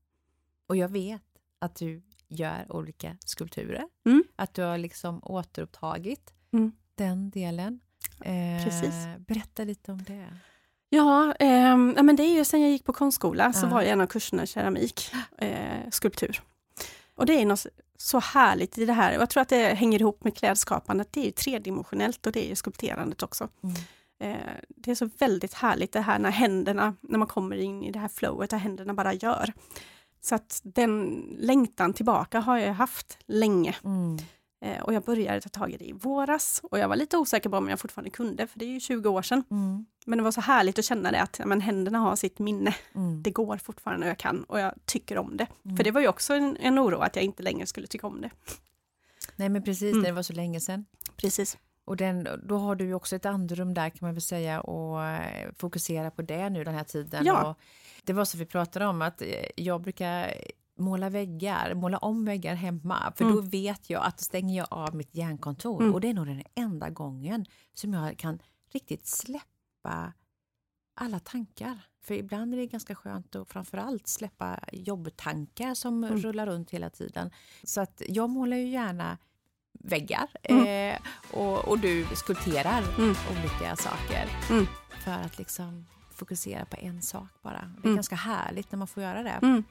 [0.67, 1.21] Och jag vet
[1.59, 3.83] att du gör olika skulpturer.
[4.05, 4.23] Mm.
[4.35, 6.71] Att du har liksom återupptagit mm.
[6.95, 7.79] den delen.
[8.21, 8.93] Eh, Precis.
[9.17, 10.27] Berätta lite om det.
[10.89, 14.07] Ja, eh, men det är ju sen jag gick på konstskola så var en av
[14.07, 16.41] kurserna keramik, eh, skulptur.
[17.15, 17.65] Och det är något
[17.97, 19.11] så härligt i det här.
[19.11, 21.07] Jag tror att det hänger ihop med klädskapandet.
[21.11, 23.49] Det är ju tredimensionellt och det är ju skulpterandet också.
[23.63, 23.75] Mm.
[24.19, 27.91] Eh, det är så väldigt härligt det här när händerna, när man kommer in i
[27.91, 29.53] det här flowet, där händerna bara gör.
[30.21, 33.75] Så att den längtan tillbaka har jag haft länge.
[33.83, 34.17] Mm.
[34.61, 37.49] Eh, och jag började ta tag i det i våras och jag var lite osäker
[37.49, 39.43] på om jag fortfarande kunde, för det är ju 20 år sedan.
[39.51, 39.85] Mm.
[40.05, 42.75] Men det var så härligt att känna det att men, händerna har sitt minne.
[42.95, 43.23] Mm.
[43.23, 45.47] Det går fortfarande och jag kan och jag tycker om det.
[45.65, 45.77] Mm.
[45.77, 48.21] För det var ju också en, en oro att jag inte längre skulle tycka om
[48.21, 48.29] det.
[49.35, 50.03] Nej men precis, mm.
[50.03, 50.85] det var så länge sedan.
[51.15, 51.57] Precis.
[51.85, 55.51] Och den, då har du också ett andrum där kan man väl säga och eh,
[55.57, 57.25] fokusera på det nu den här tiden.
[57.25, 57.49] Ja.
[57.49, 57.59] Och
[58.03, 60.33] det var så vi pratade om att eh, jag brukar
[60.77, 63.13] måla väggar, måla om väggar hemma.
[63.15, 63.35] För mm.
[63.35, 65.81] då vet jag att då stänger jag av mitt hjärnkontor.
[65.81, 65.93] Mm.
[65.93, 68.39] Och det är nog den enda gången som jag kan
[68.71, 70.13] riktigt släppa
[70.95, 71.79] alla tankar.
[72.01, 76.17] För ibland är det ganska skönt att framförallt släppa jobbtankar som mm.
[76.17, 77.31] rullar runt hela tiden.
[77.63, 79.17] Så att jag målar ju gärna
[79.79, 80.95] väggar mm.
[80.95, 81.01] eh,
[81.33, 83.15] och, och, du skulpterar mm.
[83.31, 84.29] olika saker.
[84.49, 84.65] Mm.
[85.03, 87.71] För att liksom fokusera på en sak bara.
[87.83, 89.63] Det är ganska härligt när man får göra det.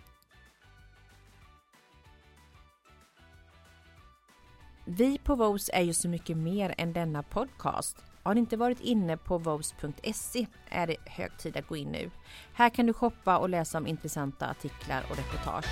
[4.87, 7.97] Vi på Vos är ju så mycket mer än denna podcast.
[8.22, 12.11] Har ni inte varit inne på vos.se är det hög tid att gå in nu.
[12.55, 15.66] Här kan du shoppa och läsa om intressanta artiklar och reportage.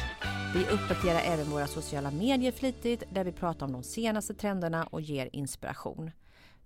[0.54, 5.00] Vi uppdaterar även våra sociala medier flitigt där vi pratar om de senaste trenderna och
[5.00, 6.10] ger inspiration.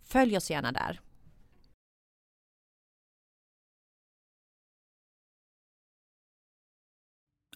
[0.03, 1.01] Följ oss gärna där.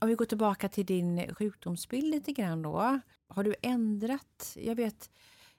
[0.01, 3.01] Om vi går tillbaka till din sjukdomsbild lite grann då.
[3.31, 4.57] Har du ändrat?
[4.57, 5.11] Jag vet,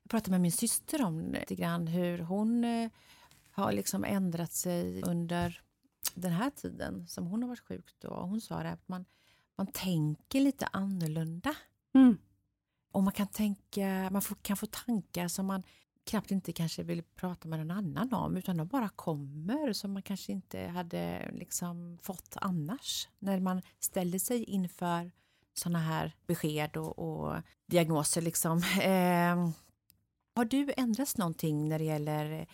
[0.03, 2.89] jag pratade med min syster om lite grann hur hon eh,
[3.51, 5.61] har liksom ändrat sig under
[6.15, 7.95] den här tiden som hon har varit sjuk.
[7.99, 8.09] Då.
[8.09, 9.05] Hon sa att man,
[9.55, 11.55] man tänker lite annorlunda.
[11.93, 12.17] Mm.
[12.91, 15.63] Och man kan, tänka, man får, kan få tankar som man
[16.03, 20.01] knappt inte kanske vill prata med någon annan om utan de bara kommer som man
[20.01, 23.09] kanske inte hade liksom fått annars.
[23.19, 25.11] När man ställer sig inför
[25.53, 27.35] såna här besked och, och
[27.65, 28.21] diagnoser.
[28.21, 28.57] Liksom.
[28.81, 29.49] Eh,
[30.35, 32.47] har du ändrats någonting när det gäller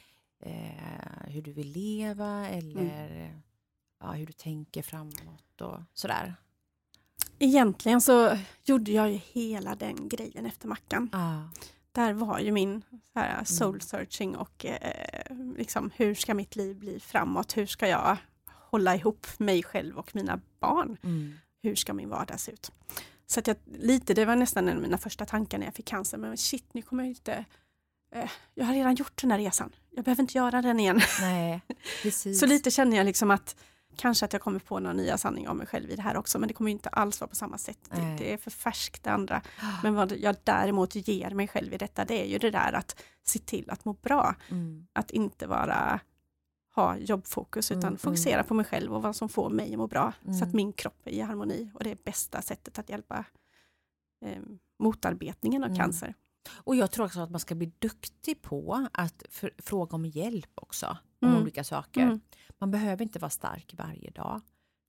[0.43, 3.41] eh, hur du vill leva eller mm.
[3.99, 6.35] ja, hur du tänker framåt och sådär?
[7.39, 11.09] Egentligen så gjorde jag ju hela den grejen efter Mackan.
[11.13, 11.43] Ah
[11.97, 12.81] där var ju min
[13.15, 13.45] här, mm.
[13.45, 17.57] soul searching och eh, liksom, hur ska mitt liv bli framåt?
[17.57, 18.17] Hur ska jag
[18.47, 20.97] hålla ihop mig själv och mina barn?
[21.03, 21.33] Mm.
[21.63, 22.71] Hur ska min vardag se ut?
[23.27, 25.85] Så att jag, lite, det var nästan en av mina första tankar när jag fick
[25.85, 27.45] cancer, men shit, nu kommer jag inte
[28.15, 29.75] eh, jag har redan gjort den här resan.
[29.89, 31.01] Jag behöver inte göra den igen.
[31.21, 31.61] Nej,
[32.39, 33.55] så lite känner jag liksom att
[33.97, 36.39] Kanske att jag kommer på några nya sanningar om mig själv i det här också,
[36.39, 37.79] men det kommer inte alls vara på samma sätt.
[37.89, 39.41] Det, det, är för färskt det andra.
[39.83, 43.03] Men vad jag däremot ger mig själv i detta, det är ju det där att
[43.23, 44.35] se till att må bra.
[44.49, 44.87] Mm.
[44.93, 45.99] Att inte vara
[46.81, 47.97] ha jobbfokus utan mm, mm.
[47.97, 48.47] fokusera mm.
[48.47, 50.13] på mig själv och vad som får mig att må bra.
[50.23, 50.51] Så att mm.
[50.53, 53.25] min kropp är i harmoni och det är bästa sättet att hjälpa
[54.25, 54.41] eh,
[54.79, 55.79] motarbetningen av mm.
[55.79, 56.13] cancer.
[56.49, 59.23] Och jag tror också att man ska bli duktig på att
[59.57, 60.97] fråga om hjälp också.
[61.21, 62.19] Om olika saker.
[62.57, 64.41] Man behöver inte vara stark varje dag.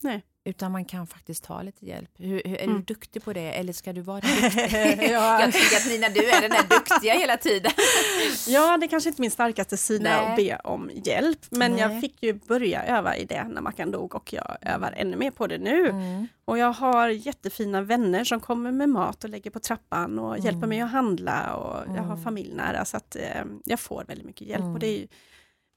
[0.02, 0.24] Nej.
[0.48, 2.10] Utan man kan faktiskt ta lite hjälp.
[2.18, 2.76] Hur, hur, är mm.
[2.76, 5.10] du duktig på det eller ska du vara duktig?
[5.10, 5.40] ja.
[5.40, 7.72] Jag tycker att Nina, du är den där duktiga hela tiden.
[8.46, 10.30] ja, det är kanske inte min starkaste sida Nej.
[10.30, 11.38] att be om hjälp.
[11.50, 11.80] Men Nej.
[11.80, 15.30] jag fick ju börja öva i det när Mackan dog och jag övar ännu mer
[15.30, 15.88] på det nu.
[15.88, 16.26] Mm.
[16.44, 20.44] Och jag har jättefina vänner som kommer med mat och lägger på trappan och mm.
[20.44, 22.24] hjälper mig att handla och jag har mm.
[22.24, 24.64] familj nära så att eh, jag får väldigt mycket hjälp.
[24.64, 25.08] Och det är ju,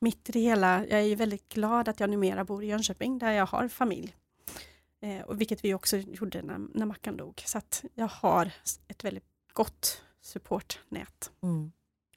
[0.01, 3.31] mitt i det hela, jag är väldigt glad att jag numera bor i Jönköping där
[3.31, 4.15] jag har familj.
[5.01, 7.43] Eh, och vilket vi också gjorde när, när Mackan dog.
[7.45, 8.51] Så att jag har
[8.87, 11.31] ett väldigt gott supportnät.
[11.43, 11.71] Mm.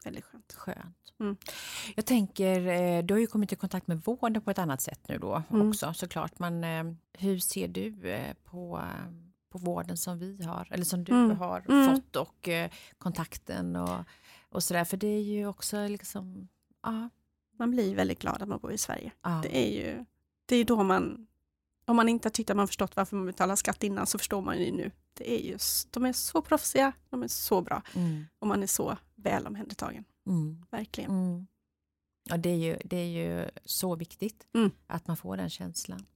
[0.04, 0.52] Väldigt skönt.
[0.52, 1.12] Skönt.
[1.20, 1.36] Mm.
[1.96, 5.08] Jag tänker, eh, du har ju kommit i kontakt med vården på ett annat sätt
[5.08, 5.68] nu då mm.
[5.68, 6.38] också såklart.
[6.38, 8.82] Men eh, hur ser du eh, på,
[9.50, 11.36] på vården som vi har, eller som du mm.
[11.36, 11.94] har mm.
[11.94, 12.48] fått och
[12.98, 14.04] kontakten och,
[14.48, 14.84] och sådär?
[14.84, 16.48] För det är ju också liksom,
[16.82, 17.08] ja
[17.58, 19.12] man blir väldigt glad att man bor i Sverige.
[19.20, 19.42] Ah.
[19.42, 20.04] Det är ju
[20.46, 21.26] det är då man,
[21.84, 24.58] om man inte tyckte att man förstått varför man betalar skatt innan så förstår man
[24.58, 24.90] ju nu.
[25.14, 28.26] Det är just, de är så proffsiga, de är så bra mm.
[28.38, 30.04] och man är så väl omhändertagen.
[30.26, 30.64] Mm.
[30.70, 31.10] Verkligen.
[31.10, 31.46] Mm.
[32.28, 34.70] Ja, det är ju, det är ju så viktigt mm.
[34.86, 36.06] att man får den känslan.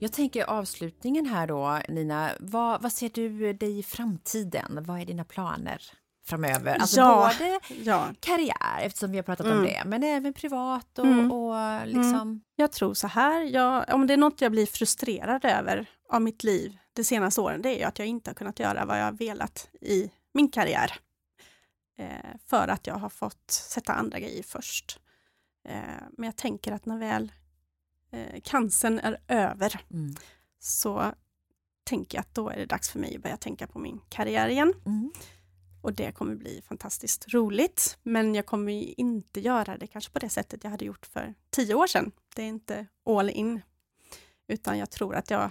[0.00, 2.30] Jag tänker avslutningen här då, Nina.
[2.40, 4.84] Vad, vad ser du dig i framtiden?
[4.84, 5.82] Vad är dina planer
[6.26, 6.76] framöver?
[6.78, 8.08] Alltså ja, både ja.
[8.20, 9.58] karriär, eftersom vi har pratat mm.
[9.58, 11.32] om det, men även privat och, mm.
[11.32, 12.14] och liksom...
[12.14, 12.40] Mm.
[12.56, 16.44] Jag tror så här, jag, om det är något jag blir frustrerad över av mitt
[16.44, 19.68] liv de senaste åren, det är att jag inte har kunnat göra vad jag velat
[19.80, 20.92] i min karriär.
[21.98, 25.00] Eh, för att jag har fått sätta andra grejer först.
[25.68, 25.80] Eh,
[26.16, 27.32] men jag tänker att när väl
[28.10, 30.14] eh, cancern är över mm.
[30.58, 31.12] så
[31.84, 34.48] tänker jag att då är det dags för mig att börja tänka på min karriär
[34.48, 34.74] igen.
[34.86, 35.12] Mm.
[35.82, 37.98] Och det kommer bli fantastiskt roligt.
[38.02, 41.74] Men jag kommer inte göra det kanske på det sättet jag hade gjort för tio
[41.74, 42.12] år sedan.
[42.36, 43.60] Det är inte all in.
[44.48, 45.50] Utan jag tror att jag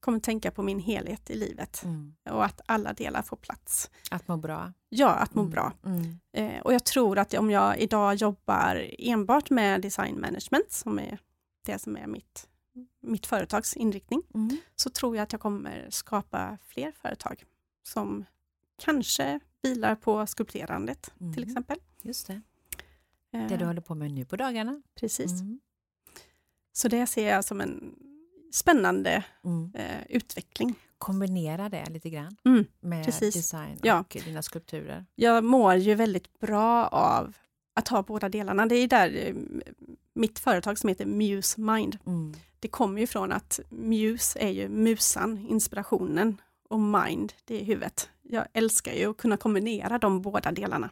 [0.00, 2.14] kommer tänka på min helhet i livet mm.
[2.30, 3.90] och att alla delar får plats.
[4.10, 4.72] Att må bra?
[4.88, 5.50] Ja, att må mm.
[5.50, 5.72] bra.
[5.84, 6.18] Mm.
[6.32, 11.18] Eh, och jag tror att om jag idag jobbar enbart med design management, som är
[11.62, 12.48] det som är mitt,
[13.00, 14.56] mitt företags inriktning, mm.
[14.76, 17.44] så tror jag att jag kommer skapa fler företag
[17.82, 18.24] som
[18.78, 21.48] kanske vilar på skulpterandet till mm.
[21.48, 21.78] exempel.
[22.02, 22.40] Just det.
[23.30, 23.66] Det du eh.
[23.66, 24.82] håller på med nu på dagarna.
[24.94, 25.40] Precis.
[25.40, 25.60] Mm.
[26.72, 27.94] Så det ser jag som en
[28.52, 29.72] spännande mm.
[29.74, 30.74] eh, utveckling.
[30.98, 33.34] Kombinera det lite grann mm, med precis.
[33.34, 34.00] design ja.
[34.00, 35.06] och dina skulpturer.
[35.14, 37.36] Jag mår ju väldigt bra av
[37.74, 38.66] att ha båda delarna.
[38.66, 39.34] Det är där eh,
[40.18, 41.98] mitt företag som heter Muse Mind.
[42.06, 42.34] Mm.
[42.60, 48.10] Det kommer ju från att Muse är ju musan, inspirationen och Mind, det är huvudet.
[48.22, 50.90] Jag älskar ju att kunna kombinera de båda delarna.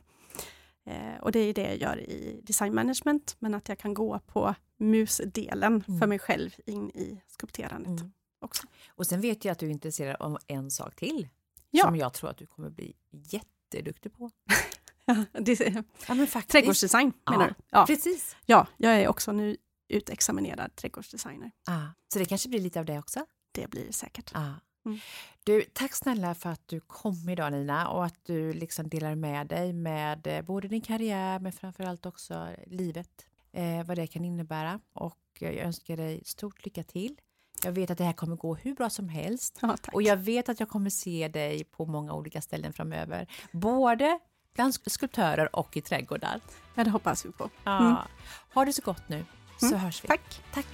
[0.84, 4.18] Eh, och det är det jag gör i design management, men att jag kan gå
[4.18, 6.00] på musdelen mm.
[6.00, 8.00] för mig själv in i skulpterandet.
[8.00, 8.12] Mm.
[8.40, 8.66] Också.
[8.88, 11.28] Och sen vet jag att du är intresserad av en sak till,
[11.70, 11.84] ja.
[11.84, 14.30] som jag tror att du kommer bli jätteduktig på.
[16.06, 16.52] ja, men faktiskt.
[16.52, 17.54] Trädgårdsdesign menar du?
[17.70, 18.36] Ja, precis.
[18.46, 19.56] Ja, jag är också nu
[19.88, 21.50] utexaminerad trädgårdsdesigner.
[21.66, 23.26] Ah, så det kanske blir lite av det också?
[23.52, 24.30] Det blir säkert.
[24.34, 24.52] Ah.
[24.86, 24.98] Mm.
[25.44, 29.46] Du, tack snälla för att du kom idag Nina och att du liksom delar med
[29.46, 34.80] dig med eh, både din karriär men framförallt också livet, eh, vad det kan innebära.
[34.92, 37.20] Och jag önskar dig stort lycka till.
[37.64, 40.48] Jag vet att det här kommer gå hur bra som helst ja, och jag vet
[40.48, 43.26] att jag kommer se dig på många olika ställen framöver.
[43.52, 44.18] Både
[44.56, 46.40] bland skulptörer och i trädgårdar.
[46.74, 47.50] Ja, det hoppas vi på.
[47.64, 47.84] Mm.
[47.84, 48.06] Ja.
[48.54, 49.24] Ha det så gott nu,
[49.60, 49.78] så mm.
[49.78, 50.08] hörs vi.
[50.08, 50.42] Tack.
[50.54, 50.66] Tack.